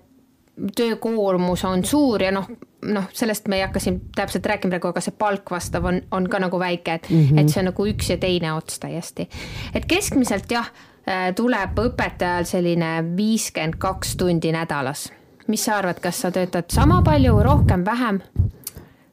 töökoormus 0.76 1.64
on 1.64 1.85
suur 1.85 2.23
ja 2.23 2.30
noh, 2.30 2.49
noh, 2.82 3.08
sellest 3.12 3.49
me 3.49 3.56
ei 3.56 3.62
hakka 3.62 3.80
siin 3.80 4.00
täpselt 4.14 4.47
rääkima 4.47 4.70
praegu, 4.70 4.92
aga 4.92 5.02
see 5.02 5.14
palk 5.18 5.50
vastav 5.50 5.85
on, 5.88 6.00
on 6.11 6.28
ka 6.30 6.40
nagu 6.42 6.58
väike, 6.61 6.94
et 6.94 7.11
mm, 7.11 7.25
-hmm. 7.25 7.40
et 7.40 7.49
see 7.49 7.61
on 7.61 7.70
nagu 7.73 7.87
üks 7.87 8.11
ja 8.11 8.18
teine 8.18 8.52
ots 8.52 8.78
täiesti. 8.78 9.28
et 9.75 9.87
keskmiselt 9.87 10.50
jah, 10.50 10.70
äh, 11.08 11.35
tuleb 11.35 11.78
õpetajal 11.78 12.44
selline 12.44 13.16
viiskümmend 13.16 13.78
kaks 13.78 14.16
tundi 14.16 14.52
nädalas. 14.52 15.12
mis 15.47 15.64
sa 15.64 15.76
arvad, 15.76 16.00
kas 16.00 16.20
sa 16.20 16.30
töötad 16.30 16.64
sama 16.68 17.02
palju, 17.02 17.42
rohkem, 17.42 17.85
vähem? 17.85 18.20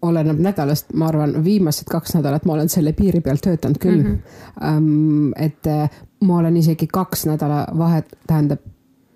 oleneb 0.01 0.39
nädalast, 0.39 0.93
ma 0.93 1.07
arvan, 1.07 1.43
viimased 1.43 1.87
kaks 1.89 2.15
nädalat 2.15 2.45
ma 2.45 2.53
olen 2.53 2.69
selle 2.69 2.93
piiri 2.93 3.21
peal 3.21 3.37
töötanud 3.41 3.77
küll 3.77 4.03
mm. 4.03 4.19
-hmm. 4.61 5.33
Et 5.37 5.67
äh, 5.67 5.89
ma 6.23 6.37
olen 6.37 6.57
isegi 6.57 6.87
kaks 6.87 7.25
nädalavahet, 7.25 8.17
tähendab 8.27 8.59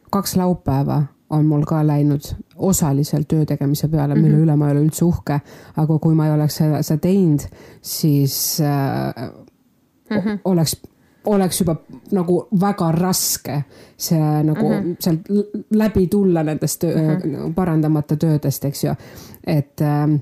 kaks 0.10 0.36
laupäeva 0.36 1.04
on 1.30 1.46
mul 1.46 1.64
ka 1.68 1.82
läinud 1.88 2.22
osaliselt 2.56 3.28
töö 3.28 3.46
tegemise 3.46 3.88
peale, 3.88 4.16
mille 4.16 4.30
mm 4.30 4.36
-hmm. 4.36 4.44
üle 4.44 4.56
ma 4.56 4.68
ei 4.68 4.72
ole 4.72 4.86
üldse 4.86 5.06
uhke. 5.06 5.42
aga 5.78 6.00
kui 6.00 6.16
ma 6.16 6.28
ei 6.28 6.34
oleks 6.34 6.56
seda, 6.56 6.84
seda 6.84 7.00
teinud, 7.00 7.40
siis 7.82 8.62
äh, 8.62 9.30
mm 10.10 10.18
-hmm. 10.18 10.40
oleks, 10.46 10.82
oleks 11.26 11.62
juba 11.62 11.76
nagu 12.12 12.48
väga 12.62 12.92
raske 12.92 13.64
see 13.98 14.44
nagu 14.44 14.70
mm 14.70 14.76
-hmm. 14.76 14.96
sealt 15.00 15.22
läbi 15.72 16.08
tulla 16.08 16.44
nendest 16.44 16.80
töö, 16.80 16.96
mm 16.96 17.22
-hmm. 17.22 17.54
parandamata 17.54 18.16
töödest, 18.16 18.66
eks 18.66 18.84
ju. 18.84 18.94
et 19.48 19.82
äh, 19.82 20.20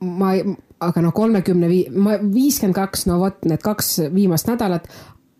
ma, 0.00 0.32
aga 0.80 1.02
noh, 1.02 1.12
kolmekümne 1.12 1.68
viie, 1.68 1.90
ma 1.90 2.10
viiskümmend 2.34 2.74
kaks, 2.74 3.06
no 3.06 3.18
vot 3.18 3.44
need 3.44 3.62
kaks 3.62 4.00
viimast 4.14 4.48
nädalat 4.48 4.88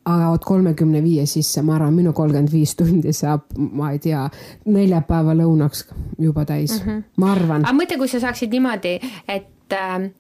aga 0.09 0.31
vot 0.33 0.45
kolmekümne 0.45 1.03
viie 1.05 1.27
sisse, 1.29 1.63
ma 1.67 1.77
arvan, 1.77 1.95
minu 1.95 2.15
kolmkümmend 2.17 2.53
viis 2.53 2.73
tundi 2.79 3.13
saab, 3.17 3.51
ma 3.57 3.93
ei 3.95 4.01
tea, 4.03 4.25
neljapäeva 4.71 5.37
lõunaks 5.43 5.85
juba 6.19 6.47
täis 6.49 6.79
mm, 6.79 6.87
-hmm. 6.87 7.05
ma 7.21 7.33
arvan. 7.35 7.67
aga 7.67 7.77
mõtle, 7.77 8.01
kui 8.01 8.09
sa 8.09 8.21
saaksid 8.21 8.53
niimoodi, 8.57 8.97
et 9.29 9.77
äh, 9.77 10.11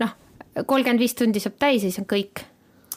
noh, 0.00 0.16
kolmkümmend 0.66 1.00
viis 1.00 1.14
tundi 1.14 1.40
saab 1.40 1.56
täis 1.58 1.82
ja 1.82 1.88
siis 1.90 2.02
on 2.02 2.08
kõik 2.10 2.44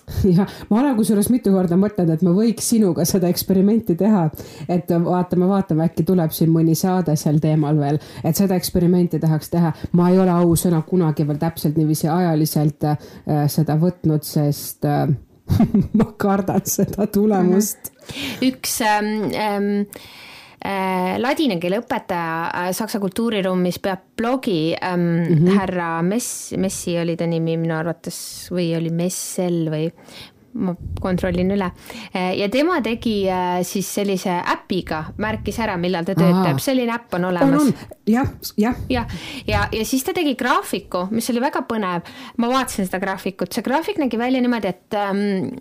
jah, 0.37 0.49
ma 0.69 0.79
olen 0.81 0.95
kusjuures 0.97 1.29
mitu 1.31 1.51
korda 1.53 1.77
mõtelnud, 1.79 2.17
et 2.17 2.23
ma 2.25 2.33
võiks 2.35 2.67
sinuga 2.73 3.05
seda 3.07 3.29
eksperimenti 3.31 3.95
teha, 3.99 4.25
et 4.67 4.91
vaatame, 4.91 5.47
vaatame, 5.47 5.87
äkki 5.87 6.03
tuleb 6.07 6.33
siin 6.35 6.51
mõni 6.51 6.75
saade 6.75 7.15
sel 7.19 7.39
teemal 7.43 7.79
veel, 7.79 7.99
et 8.23 8.35
seda 8.35 8.57
eksperimenti 8.59 9.21
tahaks 9.23 9.53
teha. 9.53 9.73
ma 9.93 10.09
ei 10.11 10.19
ole 10.19 10.31
ausõna 10.31 10.81
kunagi 10.87 11.27
veel 11.27 11.39
täpselt 11.39 11.77
niiviisi 11.79 12.07
ajaliselt 12.11 12.83
äh, 12.83 12.97
seda 13.47 13.77
võtnud, 13.79 14.27
sest 14.27 14.85
äh, 14.85 15.07
ma 15.97 16.05
kardan 16.17 16.61
seda 16.65 17.07
tulemust. 17.07 17.91
-hmm. 17.91 18.47
üks 18.47 18.81
ähm, 18.81 19.31
ähm, 19.33 19.87
äh, 20.65 21.19
ladina 21.19 21.59
keele 21.59 21.81
õpetaja 21.83 22.51
äh, 22.51 22.71
Saksa 22.73 22.99
kultuuriruumis 22.99 23.79
peab 23.79 23.99
blogi 24.17 24.75
ähm, 24.81 24.99
mm 24.99 25.35
-hmm. 25.35 25.57
härra 25.57 26.01
Mess, 26.01 26.53
Messi 26.57 26.97
oli 26.99 27.15
ta 27.17 27.27
nimi 27.27 27.57
minu 27.57 27.75
arvates 27.75 28.49
või 28.51 28.75
oli 28.77 28.89
Messel 28.89 29.69
või 29.69 29.91
ma 30.53 30.75
kontrollin 31.01 31.51
üle. 31.55 31.69
Eh, 32.13 32.33
ja 32.39 32.49
tema 32.53 32.79
tegi 32.85 33.15
eh, 33.27 33.59
siis 33.67 33.89
sellise 33.97 34.35
äpiga, 34.53 35.03
märkis 35.21 35.59
ära, 35.63 35.77
millal 35.81 36.07
ta 36.07 36.15
töötab, 36.17 36.61
selline 36.63 36.93
äpp 36.95 37.17
on 37.17 37.29
olemas. 37.31 37.73
jah, 38.09 38.29
jah. 38.57 38.79
ja, 38.89 39.05
ja, 39.47 39.67
ja 39.71 39.85
siis 39.85 40.05
ta 40.05 40.15
tegi 40.15 40.35
graafiku, 40.39 41.07
mis 41.11 41.29
oli 41.33 41.43
väga 41.43 41.65
põnev. 41.69 42.09
ma 42.37 42.49
vaatasin 42.53 42.89
seda 42.89 43.01
graafikut, 43.03 43.53
see 43.53 43.65
graafik 43.65 44.01
nägi 44.01 44.19
välja 44.19 44.41
niimoodi, 44.43 44.73
et 44.73 44.97
ähm, 44.99 45.53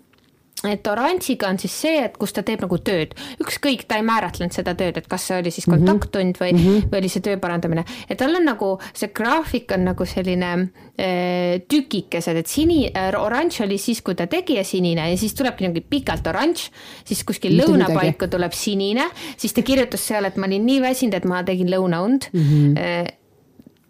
et 0.69 0.87
oranžiga 0.87 1.49
on 1.51 1.59
siis 1.59 1.75
see, 1.83 2.03
et 2.05 2.15
kus 2.19 2.33
ta 2.35 2.43
teeb 2.45 2.63
nagu 2.63 2.77
tööd, 2.85 3.15
ükskõik, 3.43 3.85
ta 3.89 3.99
ei 3.99 4.05
määratlenud 4.07 4.55
seda 4.55 4.75
tööd, 4.79 4.97
et 4.99 5.09
kas 5.11 5.27
see 5.29 5.39
oli 5.41 5.53
siis 5.53 5.67
mhm. 5.67 5.83
kontakttund 5.83 6.39
või 6.41 6.53
mm, 6.53 6.63
-hmm. 6.63 6.89
või 6.91 7.01
oli 7.03 7.11
see 7.11 7.25
töö 7.25 7.39
parandamine, 7.41 7.85
et 8.07 8.19
tal 8.19 8.35
on 8.39 8.47
nagu 8.47 8.73
see 8.93 9.11
graafik 9.15 9.71
on 9.75 9.87
nagu 9.89 10.07
selline 10.07 10.51
äh, 10.53 11.63
tükikesed, 11.67 12.39
et 12.43 12.47
sini 12.47 12.85
äh,, 12.89 13.11
oranž 13.19 13.61
oli 13.67 13.77
siis, 13.77 14.01
kui 14.01 14.15
ta 14.15 14.27
tegi 14.27 14.57
ja 14.59 14.63
sinine 14.67 15.09
ja 15.11 15.17
siis 15.17 15.35
tulebki 15.37 15.65
niimoodi 15.65 15.85
pikalt 15.89 16.27
oranž, 16.27 16.69
siis 17.05 17.23
kuskil 17.27 17.57
lõunapaiku 17.59 18.29
tuleb 18.31 18.55
sinine, 18.55 19.09
siis 19.37 19.53
ta 19.53 19.61
kirjutas 19.61 20.07
seal, 20.07 20.25
et 20.25 20.37
ma 20.37 20.47
olin 20.47 20.65
nii 20.65 20.79
väsinud, 20.83 21.17
et 21.17 21.27
ma 21.27 21.43
tegin 21.43 21.69
lõunaund 21.71 22.31
mm. 22.31 22.47
-hmm. 22.47 23.19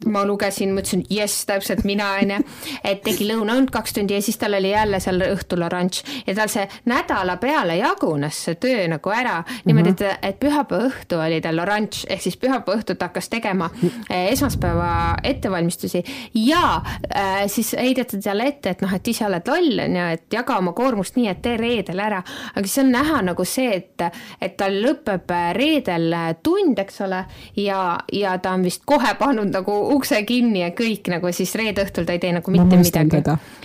Ma 0.05 0.23
lugesin, 0.27 0.73
mõtlesin 0.75 1.03
jess, 1.09 1.45
täpselt 1.49 1.83
mina 1.87 2.13
onju, 2.21 2.39
et 2.83 3.03
tegi 3.05 3.27
lõunaund 3.29 3.71
kaks 3.73 3.95
tundi 3.97 4.17
ja 4.17 4.21
siis 4.23 4.37
tal 4.41 4.57
oli 4.57 4.73
jälle 4.73 4.99
seal 5.03 5.21
õhtul 5.27 5.63
oranž. 5.65 6.01
Ja 6.27 6.35
tal 6.37 6.51
see 6.51 6.65
nädala 6.89 7.37
peale 7.41 7.77
jagunes 7.79 8.43
see 8.47 8.59
töö 8.61 8.87
nagu 8.91 9.13
ära. 9.13 9.39
Niimoodi, 9.65 9.93
et, 9.93 10.03
et 10.29 10.39
pühapäeva 10.41 10.89
õhtu 10.89 11.19
oli 11.23 11.39
tal 11.43 11.61
oranž. 11.63 12.03
Ehk 12.09 12.23
siis 12.25 12.37
pühapäeva 12.41 12.79
õhtut 12.79 13.01
hakkas 13.03 13.29
tegema 13.31 13.69
eh, 14.09 14.31
esmaspäeva 14.31 14.91
ettevalmistusi. 15.23 16.03
Ja 16.43 16.81
äh, 16.81 17.45
siis 17.47 17.73
heideti 17.77 18.19
talle 18.23 18.47
ette, 18.51 18.73
et 18.73 18.83
noh, 18.83 18.93
et 18.93 19.07
ise 19.07 19.25
oled 19.27 19.47
loll 19.47 19.83
onju, 19.85 20.05
et 20.17 20.37
jaga 20.37 20.57
oma 20.61 20.73
koormust 20.77 21.17
nii, 21.19 21.29
et 21.31 21.41
tee 21.43 21.57
reedel 21.59 21.99
ära, 22.03 22.21
aga 22.53 22.65
siis 22.67 22.83
on 22.83 22.91
näha 22.93 23.21
nagu 23.29 23.45
see, 23.47 23.69
et, 23.77 24.05
et 24.41 24.57
tal 24.59 24.75
lõpeb 24.83 25.31
reedel 25.57 26.15
tund, 26.43 26.79
eks 26.79 27.01
ole, 27.05 27.23
ja, 27.59 27.79
ja 28.13 28.37
ta 28.43 28.55
on 28.57 28.65
vist 28.65 28.83
kohe 28.89 29.13
pannud 29.19 29.53
nagu 29.53 29.75
ukse 29.93 30.21
kinni 30.27 30.62
ja 30.62 30.71
kõik 30.75 31.10
nagu 31.13 31.32
siis 31.36 31.53
reede 31.60 31.84
õhtul 31.86 32.08
ta 32.08 32.15
ei 32.15 32.21
tee 32.21 32.34
nagu 32.36 32.53
mitte 32.53 32.79
midagi. 32.79 33.21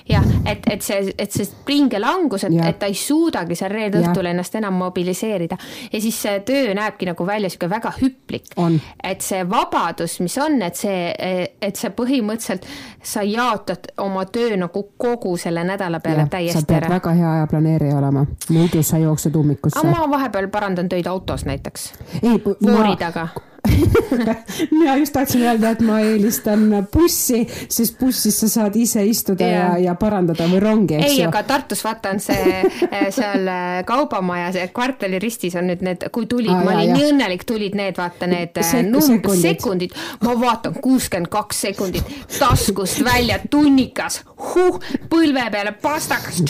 jah, 0.08 0.26
et, 0.44 0.66
et 0.70 0.84
see, 0.84 1.12
et 1.18 1.32
see 1.32 1.48
pingelangus, 1.66 2.44
et, 2.48 2.54
et 2.64 2.78
ta 2.78 2.88
ei 2.90 2.96
suudagi 2.98 3.56
seal 3.58 3.72
reede 3.72 4.02
õhtul 4.02 4.30
ennast 4.30 4.54
enam 4.60 4.78
mobiliseerida 4.80 5.58
ja 5.92 6.00
siis 6.00 6.20
see 6.22 6.40
töö 6.46 6.74
näebki 6.76 7.08
nagu 7.10 7.26
välja 7.26 7.50
sihuke 7.52 7.70
väga 7.70 7.92
hüplik. 8.00 8.52
et 9.02 9.24
see 9.24 9.42
vabadus, 9.48 10.18
mis 10.20 10.38
on, 10.38 10.60
et 10.62 10.76
see, 10.76 11.12
et 11.62 11.76
see 11.76 11.90
põhimõtteliselt 11.90 12.68
sa 13.02 13.22
jaotad 13.26 13.92
oma 14.04 14.24
töö 14.24 14.56
nagu 14.56 14.84
kogu 14.96 15.36
selle 15.36 15.64
nädala 15.64 16.00
peale 16.00 16.26
ja, 16.26 16.32
täiesti 16.38 16.58
ära. 16.58 16.66
sa 16.66 16.72
pead 16.72 16.90
väga 16.96 17.16
hea 17.20 17.32
ajaplaneerija 17.32 17.98
olema, 17.98 18.26
muidu 18.48 18.82
sa 18.82 18.98
jooksed 18.98 19.36
ummikusse. 19.36 19.86
ma 19.86 20.08
vahepeal 20.10 20.48
parandan 20.48 20.88
töid 20.88 21.06
autos 21.06 21.44
näiteks. 21.44 21.92
voori 22.22 22.96
taga 22.98 23.28
mina 24.78 24.96
just 24.96 25.12
tahtsin 25.12 25.42
öelda, 25.42 25.72
et 25.74 25.82
ma 25.84 26.00
eelistan 26.04 26.66
bussi, 26.92 27.42
sest 27.68 27.98
bussis 28.00 28.40
sa 28.42 28.48
saad 28.48 28.76
ise 28.76 29.04
istuda 29.06 29.46
yeah. 29.46 29.72
ja, 29.76 29.90
ja 29.90 29.94
parandada 29.98 30.48
või 30.50 30.60
rongi, 30.62 30.98
eks 30.98 31.12
ei, 31.12 31.22
aga 31.26 31.42
Tartus 31.48 31.84
vaata 31.84 32.12
on 32.14 32.22
see 32.22 32.60
eh, 32.62 33.08
seal 33.14 33.48
eh, 33.48 33.80
kaubamaja, 33.88 34.50
see 34.56 34.68
kvartali 34.74 35.20
ristis 35.22 35.56
on 35.58 35.68
nüüd 35.70 35.84
need, 35.86 36.08
kui 36.14 36.28
tulid 36.30 36.52
ah,, 36.54 36.64
ma 36.64 36.76
olin 36.76 36.94
nii 36.96 37.08
õnnelik, 37.12 37.46
tulid 37.48 37.78
need, 37.78 37.96
vaata 37.98 38.30
need 38.30 38.56
eh, 38.58 38.68
Sek 38.68 38.88
numb, 38.88 39.06
sekundid. 39.06 39.44
sekundid, 39.44 39.96
ma 40.24 40.34
vaatan 40.40 40.78
kuuskümmend 40.82 41.30
kaks 41.32 41.64
sekundit 41.68 42.14
taskust 42.38 43.02
välja, 43.04 43.38
tunnikas, 43.50 44.22
huh, 44.38 44.78
põlve 45.10 45.44
peale 45.52 45.72
pastakas, 45.82 46.40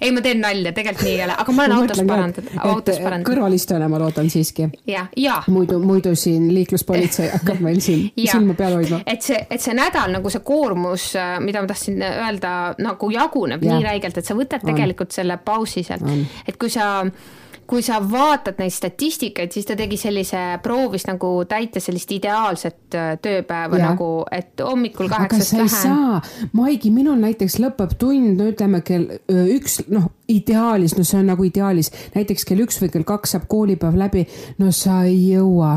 ei, 0.00 0.12
ma 0.12 0.22
teen 0.24 0.42
nalja, 0.42 0.72
tegelikult 0.76 1.06
nii 1.06 1.14
ei 1.14 1.24
ole, 1.26 1.36
aga 1.42 1.56
ma 1.56 1.66
olen 1.66 1.74
ma 1.74 1.82
autos 1.82 2.02
parandanud, 2.02 2.52
autos 2.56 3.00
parandanud. 3.00 3.28
kõrvalistujana 3.30 3.90
ma 3.92 4.00
loodan 4.02 4.30
siiski. 4.32 4.68
ja, 4.88 5.06
ja. 5.16 5.40
muidu, 5.52 5.78
muidu 5.82 6.14
siin 6.26 6.50
liikluspolitsei 6.54 7.30
hakkab 7.36 7.62
meil 7.64 7.80
siin 7.84 8.10
silma 8.18 8.56
peal 8.58 8.78
hoidma. 8.80 9.00
et 9.06 9.24
see, 9.26 9.38
et 9.50 9.62
see 9.62 9.76
nädal 9.76 10.14
nagu 10.18 10.32
see 10.32 10.44
koormus, 10.46 11.08
äh, 11.20 11.38
mida 11.44 11.62
ma 11.62 11.70
tahtsin 11.72 12.02
öelda, 12.02 12.52
nagu 12.82 13.10
jaguneb 13.14 13.64
ja. 13.64 13.74
nii 13.74 13.88
räigelt, 13.88 14.20
et 14.20 14.28
sa 14.28 14.36
võtad 14.38 14.64
on. 14.64 14.72
tegelikult 14.72 15.16
selle 15.16 15.40
pausi 15.42 15.86
sealt, 15.86 16.06
et 16.46 16.60
kui 16.60 16.72
sa 16.72 17.06
kui 17.66 17.82
sa 17.82 17.98
vaatad 18.10 18.60
neid 18.62 18.70
statistikaid, 18.70 19.50
siis 19.52 19.66
ta 19.66 19.76
tegi 19.78 19.98
sellise, 19.98 20.42
proovis 20.62 21.06
nagu 21.08 21.30
täita 21.50 21.82
sellist 21.82 22.12
ideaalset 22.14 22.94
äh, 22.94 23.08
tööpäeva 23.22 23.80
ja. 23.80 23.90
nagu, 23.90 24.10
et 24.32 24.62
hommikul 24.62 25.10
kaheksast 25.10 25.56
lähen. 25.58 26.22
Maigi, 26.56 26.92
minul 26.94 27.18
näiteks 27.22 27.58
lõpeb 27.62 27.96
tund, 27.98 28.36
no 28.38 28.48
ütleme 28.52 28.82
kell 28.86 29.18
üks, 29.56 29.80
noh, 29.90 30.08
ideaalis, 30.30 30.96
no 30.98 31.06
see 31.06 31.20
on 31.20 31.30
nagu 31.32 31.46
ideaalis, 31.46 31.90
näiteks 32.14 32.46
kell 32.46 32.62
üks 32.64 32.80
või 32.82 32.92
kell 32.94 33.06
kaks 33.08 33.34
saab 33.34 33.50
koolipäev 33.50 33.98
läbi, 33.98 34.26
no 34.62 34.70
sa 34.74 35.02
ei 35.08 35.18
jõua 35.32 35.76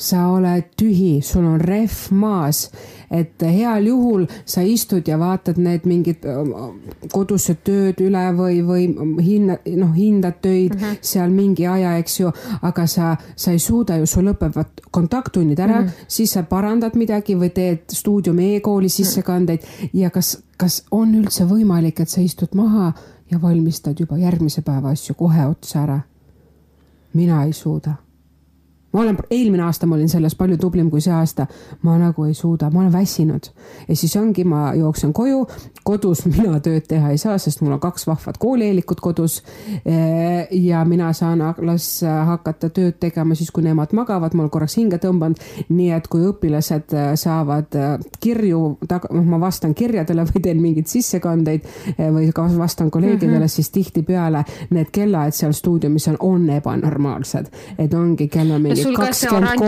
sa 0.00 0.24
oled 0.32 0.72
tühi, 0.80 1.20
sul 1.22 1.44
on 1.44 1.60
rehv 1.60 2.08
maas, 2.16 2.70
et 3.10 3.42
heal 3.42 3.88
juhul 3.90 4.24
sa 4.48 4.62
istud 4.64 5.08
ja 5.08 5.18
vaatad 5.18 5.58
need 5.60 5.84
mingid 5.90 6.24
kodused 7.12 7.60
tööd 7.66 8.00
üle 8.00 8.22
või, 8.38 8.60
või 8.64 8.86
hinna, 9.26 9.58
noh, 9.76 9.92
hindad 9.96 10.40
töid 10.40 10.76
mm 10.76 10.80
-hmm. 10.80 10.98
seal 11.12 11.34
mingi 11.34 11.66
aja, 11.66 11.96
eks 11.98 12.20
ju, 12.20 12.32
aga 12.62 12.86
sa, 12.86 13.16
sa 13.36 13.52
ei 13.52 13.58
suuda 13.58 13.98
ju, 14.00 14.06
sul 14.06 14.30
lõpevad 14.30 14.84
kontakttunnid 14.90 15.58
ära 15.58 15.80
mm, 15.80 15.86
-hmm. 15.86 16.04
siis 16.08 16.32
sa 16.32 16.42
parandad 16.42 16.96
midagi 16.96 17.36
või 17.36 17.50
teed 17.54 17.90
stuudiumi 17.92 18.54
e-kooli 18.56 18.88
sissekandeid 18.88 19.66
ja 19.92 20.10
kas, 20.10 20.38
kas 20.56 20.84
on 20.90 21.14
üldse 21.14 21.44
võimalik, 21.44 22.00
et 22.00 22.08
sa 22.08 22.20
istud 22.20 22.54
maha 22.54 22.92
ja 23.30 23.42
valmistad 23.42 24.00
juba 24.00 24.18
järgmise 24.18 24.62
päeva 24.62 24.90
asju 24.90 25.14
kohe 25.14 25.46
otsa 25.46 25.82
ära? 25.82 26.00
mina 27.14 27.44
ei 27.44 27.52
suuda 27.52 27.94
ma 28.92 29.00
olen, 29.00 29.18
eelmine 29.30 29.62
aasta 29.62 29.86
ma 29.86 29.94
olin 29.94 30.08
selles 30.10 30.34
palju 30.34 30.58
tublim 30.60 30.90
kui 30.90 31.00
see 31.00 31.12
aasta. 31.14 31.46
ma 31.82 31.96
nagu 31.98 32.24
ei 32.24 32.34
suuda, 32.34 32.70
ma 32.70 32.80
olen 32.80 32.92
väsinud 32.92 33.50
ja 33.88 33.96
siis 33.96 34.16
ongi, 34.16 34.44
ma 34.44 34.72
jooksen 34.74 35.12
koju, 35.12 35.44
kodus 35.84 36.24
mina 36.26 36.60
tööd 36.60 36.86
teha 36.88 37.12
ei 37.14 37.18
saa, 37.18 37.38
sest 37.38 37.62
mul 37.62 37.76
on 37.76 37.80
kaks 37.80 38.06
vahvat 38.06 38.38
koolieelikut 38.38 39.00
kodus. 39.00 39.42
ja 40.50 40.84
mina 40.84 41.12
saan 41.12 41.42
alles 41.42 41.88
hakata 42.04 42.70
tööd 42.70 42.98
tegema 43.00 43.34
siis, 43.34 43.50
kui 43.50 43.64
nemad 43.64 43.94
magavad, 43.96 44.34
ma 44.34 44.44
olen 44.44 44.50
korraks 44.50 44.76
hinge 44.80 44.98
tõmbanud. 45.02 45.38
nii 45.68 45.90
et 45.94 46.08
kui 46.10 46.24
õpilased 46.26 46.94
saavad 47.20 47.78
kirju, 48.20 48.62
noh, 48.90 49.24
ma 49.30 49.40
vastan 49.40 49.74
kirjadele 49.74 50.26
või 50.28 50.42
teen 50.42 50.62
mingeid 50.62 50.90
sissekandeid 50.90 51.66
või 51.98 52.30
ka 52.34 52.48
vastan 52.58 52.90
kolleegidele 52.90 53.38
mm, 53.38 53.44
-hmm. 53.44 53.54
siis 53.54 53.70
tihtipeale 53.70 54.44
need 54.70 54.90
kellaajad 54.92 55.34
seal 55.34 55.52
stuudiumis 55.52 56.08
on, 56.08 56.16
on 56.20 56.50
ebanormaalsed, 56.50 57.50
et 57.78 57.94
ongi 57.94 58.28
kell 58.28 58.50
on 58.50 58.62
mingi 58.62 58.79
sul 58.82 58.96
ka 58.96 59.10
see 59.12 59.30
oranž, 59.30 59.64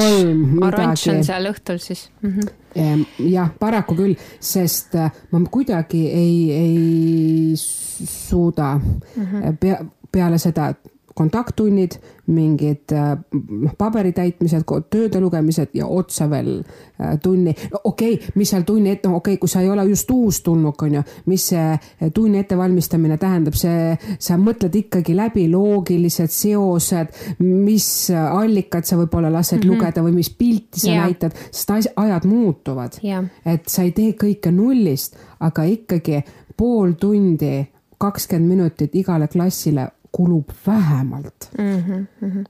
oranž 0.69 1.07
on 1.13 1.25
seal 1.25 1.51
õhtul 1.53 1.81
siis 1.83 2.09
mm? 2.23 2.39
-hmm. 2.39 3.05
jah, 3.33 3.51
paraku 3.59 3.97
küll, 3.99 4.15
sest 4.41 4.95
äh, 4.95 5.11
ma 5.31 5.43
kuidagi 5.51 6.07
ei, 6.09 6.53
ei 6.53 7.57
suuda 7.57 8.75
mm 8.79 9.27
-hmm. 9.27 9.57
pea, 9.61 9.85
peale 10.13 10.39
seda, 10.39 10.69
et 10.69 10.92
kontakttunnid, 11.15 11.97
mingid 12.33 12.93
noh, 12.95 13.75
paberi 13.79 14.13
täitmised, 14.17 14.65
tööde 14.91 15.21
lugemised 15.21 15.73
ja 15.77 15.89
otsa 15.91 16.29
veel 16.31 16.61
äh, 16.63 17.17
tunni. 17.23 17.55
okei 17.85 18.15
okay,, 18.15 18.33
mis 18.39 18.53
seal 18.53 18.65
tunni 18.69 18.93
ette, 18.93 19.09
no 19.11 19.19
okei 19.19 19.35
okay,, 19.35 19.41
kui 19.43 19.51
sa 19.51 19.63
ei 19.65 19.71
ole 19.71 19.85
just 19.91 20.11
uustulnuk, 20.11 20.83
on 20.87 20.99
ju, 20.99 21.03
mis 21.31 21.49
see 21.53 21.65
äh, 21.73 22.13
tunni 22.15 22.41
ettevalmistamine 22.43 23.19
tähendab, 23.21 23.59
see, 23.59 23.97
sa 24.23 24.39
mõtled 24.41 24.77
ikkagi 24.83 25.17
läbi 25.19 25.49
loogilised 25.53 26.33
seosed, 26.33 27.13
mis 27.43 27.89
allikad 28.13 28.89
sa 28.89 28.97
võib-olla 29.01 29.33
lased 29.33 29.59
mm 29.59 29.63
-hmm. 29.63 29.75
lugeda 29.75 30.05
või 30.05 30.17
mis 30.21 30.31
pilti 30.31 30.81
sa 30.81 30.91
yeah. 30.91 31.07
näitad, 31.07 31.37
sest 31.51 31.71
ajad 31.97 32.25
muutuvad 32.27 32.99
yeah.. 33.05 33.25
et 33.45 33.69
sa 33.69 33.83
ei 33.83 33.93
tee 33.93 34.15
kõike 34.19 34.51
nullist, 34.55 35.17
aga 35.41 35.65
ikkagi 35.65 36.23
pool 36.57 36.93
tundi 37.01 37.67
kakskümmend 37.99 38.49
minutit 38.49 38.95
igale 38.95 39.29
klassile 39.29 39.89
kulub 40.13 40.51
vähemalt 40.67 41.51
mm. 41.59 41.79
-hmm, 41.79 42.07
mm 42.21 42.31
-hmm. 42.31 42.45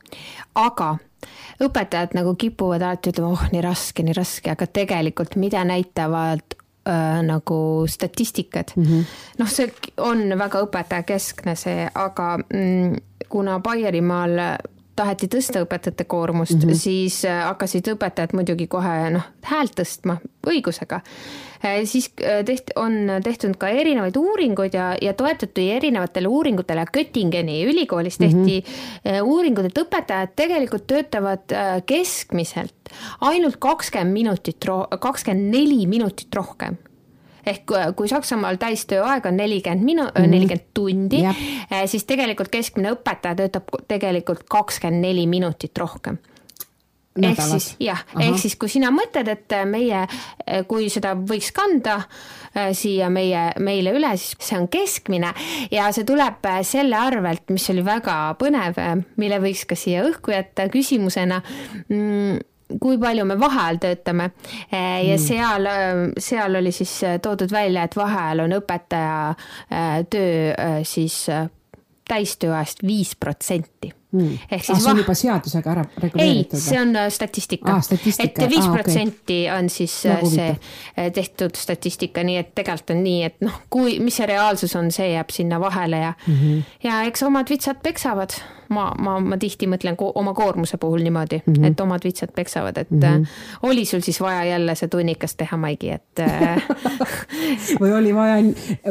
aga 0.54 0.96
õpetajad 1.62 2.14
nagu 2.14 2.34
kipuvad 2.34 2.82
alati 2.82 3.10
ütlema, 3.10 3.30
oh 3.32 3.46
nii 3.52 3.60
raske, 3.62 4.02
nii 4.02 4.16
raske, 4.16 4.50
aga 4.50 4.66
tegelikult 4.66 5.36
mida 5.36 5.64
näitavad 5.64 6.56
äh, 6.88 7.22
nagu 7.22 7.86
statistikad 7.88 8.74
mm 8.76 8.82
-hmm.. 8.82 9.04
noh, 9.38 9.48
see 9.48 9.72
on 9.96 10.38
väga 10.38 10.62
õpetajakeskne 10.66 11.56
see, 11.56 11.88
aga 11.94 12.38
mm, 12.38 12.96
kuna 13.28 13.60
Baierimaal 13.60 14.38
taheti 14.96 15.28
tõsta 15.32 15.62
õpetajate 15.64 16.04
koormust 16.04 16.58
mm, 16.58 16.68
-hmm. 16.68 16.78
siis 16.78 17.22
äh, 17.24 17.44
hakkasid 17.46 17.88
õpetajad 17.94 18.34
muidugi 18.36 18.66
kohe 18.70 19.10
noh, 19.14 19.24
häält 19.48 19.74
tõstma 19.78 20.18
õigusega. 20.48 21.00
Äh, 21.64 21.80
siis 21.88 22.10
äh, 22.20 22.42
teht-, 22.44 22.74
on 22.76 23.08
tehtud 23.24 23.56
ka 23.60 23.68
erinevaid 23.72 24.16
uuringuid 24.16 24.76
ja, 24.76 24.92
ja 25.00 25.14
toetuti 25.14 25.70
erinevatele 25.72 26.28
uuringutele. 26.28 26.84
Göttingeni 26.92 27.62
ülikoolis 27.64 28.18
tehti 28.18 28.60
mm 28.60 28.68
-hmm. 28.68 29.22
uuringud, 29.22 29.64
et 29.64 29.78
õpetajad 29.78 30.36
tegelikult 30.36 30.86
töötavad 30.86 31.56
keskmiselt 31.86 32.92
ainult 33.20 33.56
kakskümmend 33.56 34.12
minutit, 34.12 34.64
kakskümmend 35.00 35.54
neli 35.54 35.86
minutit 35.86 36.34
rohkem 36.34 36.76
ehk 37.46 37.76
kui 37.96 38.10
Saksamaal 38.10 38.58
täistööaeg 38.62 39.26
on 39.26 39.38
nelikümmend 39.40 39.86
minu-, 39.86 40.10
mhm. 40.10 40.34
nelikümmend 40.34 40.68
tundi, 40.74 41.22
eh, 41.24 41.86
siis 41.86 42.04
tegelikult 42.08 42.52
keskmine 42.52 42.94
õpetaja 42.96 43.38
töötab 43.42 43.72
tegelikult 43.88 44.46
kakskümmend 44.50 45.04
neli 45.08 45.26
minutit 45.30 45.78
rohkem. 45.78 46.20
Ehk 47.12 47.42
siis 47.44 47.74
jah, 47.82 48.00
ehk 48.16 48.38
siis 48.40 48.54
kui 48.56 48.70
sina 48.72 48.88
mõtled, 48.88 49.28
et 49.28 49.52
meie, 49.68 50.06
kui 50.64 50.86
seda 50.88 51.10
võiks 51.12 51.50
kanda 51.52 51.98
äh, 51.98 52.70
siia 52.76 53.08
meie, 53.12 53.50
meile 53.60 53.92
üle, 53.96 54.12
siis 54.20 54.36
see 54.40 54.58
on 54.58 54.68
keskmine. 54.72 55.32
Ja 55.72 55.90
see 55.94 56.06
tuleb 56.08 56.48
selle 56.68 56.98
arvelt, 56.98 57.44
mis 57.52 57.68
oli 57.72 57.84
väga 57.84 58.16
põnev, 58.40 58.80
mille 59.20 59.40
võiks 59.44 59.66
ka 59.68 59.78
siia 59.78 60.06
õhku 60.08 60.34
jätta 60.34 60.68
küsimusena 60.72 61.42
mm, 61.42 62.40
kui 62.80 62.98
palju 63.00 63.26
me 63.28 63.38
vaheajal 63.40 63.80
töötame 63.82 64.28
eh, 64.70 65.08
ja 65.08 65.16
mm. 65.16 65.24
seal, 65.24 65.70
eh, 65.70 66.04
seal 66.18 66.60
oli 66.60 66.74
siis 66.74 66.94
eh, 67.06 67.18
toodud 67.22 67.52
välja, 67.52 67.86
et 67.86 67.96
vaheajal 67.96 68.46
on 68.46 68.60
õpetaja 68.60 70.04
töö 70.12 70.68
siis 70.86 71.24
täistööajast 72.08 72.82
viis 72.84 73.12
protsenti 73.16 73.92
mm.. 74.12 74.38
ehk 74.50 74.64
siis 74.64 74.76
ah, 74.76 74.80
see 74.82 74.92
on 74.92 75.00
juba 75.02 75.14
seadusega 75.16 75.72
ära 75.72 75.84
reguleeritud? 76.02 76.58
ei, 76.58 76.64
see 76.64 76.80
on 76.80 76.96
statistika 77.14 77.76
ah,. 77.76 77.92
et 78.26 78.40
viis 78.50 78.68
protsenti 78.68 79.38
okay. 79.44 79.58
on 79.58 79.70
siis 79.72 79.94
nagu 80.10 80.30
see 80.32 80.48
huvitav. 80.50 81.12
tehtud 81.18 81.60
statistika, 81.60 82.24
nii 82.26 82.40
et 82.42 82.52
tegelikult 82.58 82.94
on 82.96 83.04
nii, 83.06 83.20
et 83.30 83.38
noh, 83.46 83.60
kui, 83.72 83.98
mis 84.04 84.18
see 84.20 84.28
reaalsus 84.28 84.76
on, 84.78 84.90
see 84.94 85.12
jääb 85.14 85.32
sinna 85.34 85.60
vahele 85.62 86.02
ja 86.02 86.12
mm, 86.26 86.34
-hmm. 86.40 86.74
ja 86.88 87.02
eks 87.08 87.24
omad 87.28 87.50
vitsad 87.52 87.80
peksavad 87.82 88.36
ma, 88.72 88.88
ma, 88.98 89.18
ma 89.20 89.38
tihti 89.40 89.68
mõtlen 89.70 89.96
ko 89.98 90.10
oma 90.18 90.34
koormuse 90.36 90.78
puhul 90.80 91.04
niimoodi 91.04 91.42
mm, 91.44 91.52
-hmm. 91.52 91.70
et 91.70 91.80
omad 91.80 92.04
vitsad 92.04 92.32
peksavad, 92.34 92.78
et 92.78 92.90
mm 92.90 93.00
-hmm. 93.00 93.26
oli 93.62 93.84
sul 93.84 94.00
siis 94.00 94.20
vaja 94.20 94.44
jälle 94.44 94.74
see 94.74 94.88
tunnikas 94.88 95.36
teha, 95.36 95.56
Maigi, 95.56 95.90
et 95.90 96.20
äh, 96.20 96.62
või 97.80 97.92
oli 97.98 98.14
vaja, 98.14 98.36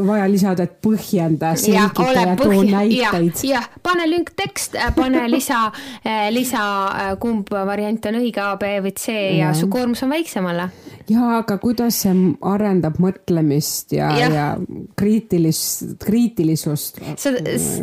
vaja 0.08 0.32
lisada, 0.32 0.64
et 0.64 0.78
põhjenda, 0.88 1.56
selgita 1.56 2.04
ja, 2.14 2.36
too 2.36 2.64
näiteid. 2.64 3.44
jah, 3.44 3.70
pane 3.84 4.10
lünk 4.10 4.32
tekst, 4.36 4.76
äh, 4.76 4.96
pane 4.96 5.32
lisa, 5.32 5.72
lisa, 6.30 6.64
kumb 7.20 7.48
variant 7.52 8.06
on 8.06 8.16
õige, 8.22 8.42
A, 8.42 8.58
B 8.58 8.64
või 8.84 8.94
C 8.94 9.08
ja, 9.12 9.46
ja 9.46 9.54
su 9.54 9.68
koormus 9.68 10.04
on 10.04 10.10
väiksem 10.10 10.46
alla 10.46 10.70
ja 11.12 11.28
aga 11.40 11.58
kuidas 11.62 12.02
see 12.04 12.14
arendab 12.48 13.00
mõtlemist 13.02 13.96
ja, 13.96 14.12
ja., 14.18 14.30
ja 14.32 14.46
kriitilist, 15.00 15.98
kriitilisust? 16.04 17.02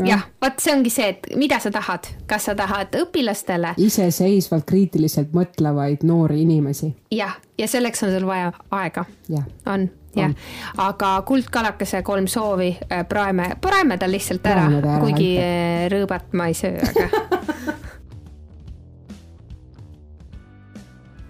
jah, 0.07 0.25
vot 0.43 0.63
see 0.63 0.75
ongi 0.75 0.93
see, 0.93 1.13
et 1.15 1.31
mida 1.39 1.61
sa 1.63 1.73
tahad, 1.75 2.09
kas 2.31 2.49
sa 2.51 2.57
tahad 2.59 2.97
õpilastele. 2.99 3.75
iseseisvalt 3.83 4.67
kriitiliselt 4.69 5.35
mõtlevaid 5.37 6.07
noori 6.09 6.43
inimesi. 6.47 6.93
jah, 7.15 7.39
ja 7.59 7.71
selleks 7.71 8.05
on 8.07 8.15
sul 8.17 8.29
vaja 8.29 8.53
aega. 8.71 9.07
on 9.67 9.89
jah, 10.17 10.35
aga 10.83 11.13
kuldkalakese 11.29 12.03
kolm 12.07 12.27
soovi 12.31 12.73
äh, 12.89 13.05
praeme, 13.09 13.53
praeme 13.61 13.99
tal 13.99 14.13
lihtsalt 14.15 14.47
ära, 14.49 14.67
kuigi 15.03 15.35
äh, 15.43 15.87
rõõbat 15.93 16.33
ma 16.39 16.49
ei 16.51 16.57
söö, 16.59 16.79
aga 16.79 17.55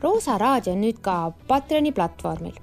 Roosa 0.03 0.39
raadio 0.39 0.73
on 0.73 0.83
nüüd 0.85 1.01
ka 1.03 1.33
Patreoni 1.49 1.93
platvormil. 1.93 2.55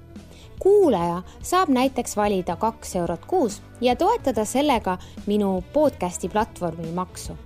kuulaja 0.58 1.22
saab 1.42 1.68
näiteks 1.68 2.16
valida 2.16 2.56
kaks 2.56 2.96
eurot 2.96 3.26
kuus 3.26 3.62
ja 3.80 3.96
toetada 3.96 4.44
sellega 4.44 4.98
minu 5.26 5.62
podcasti 5.72 6.28
platvormi 6.28 6.92
maksu 6.92 7.36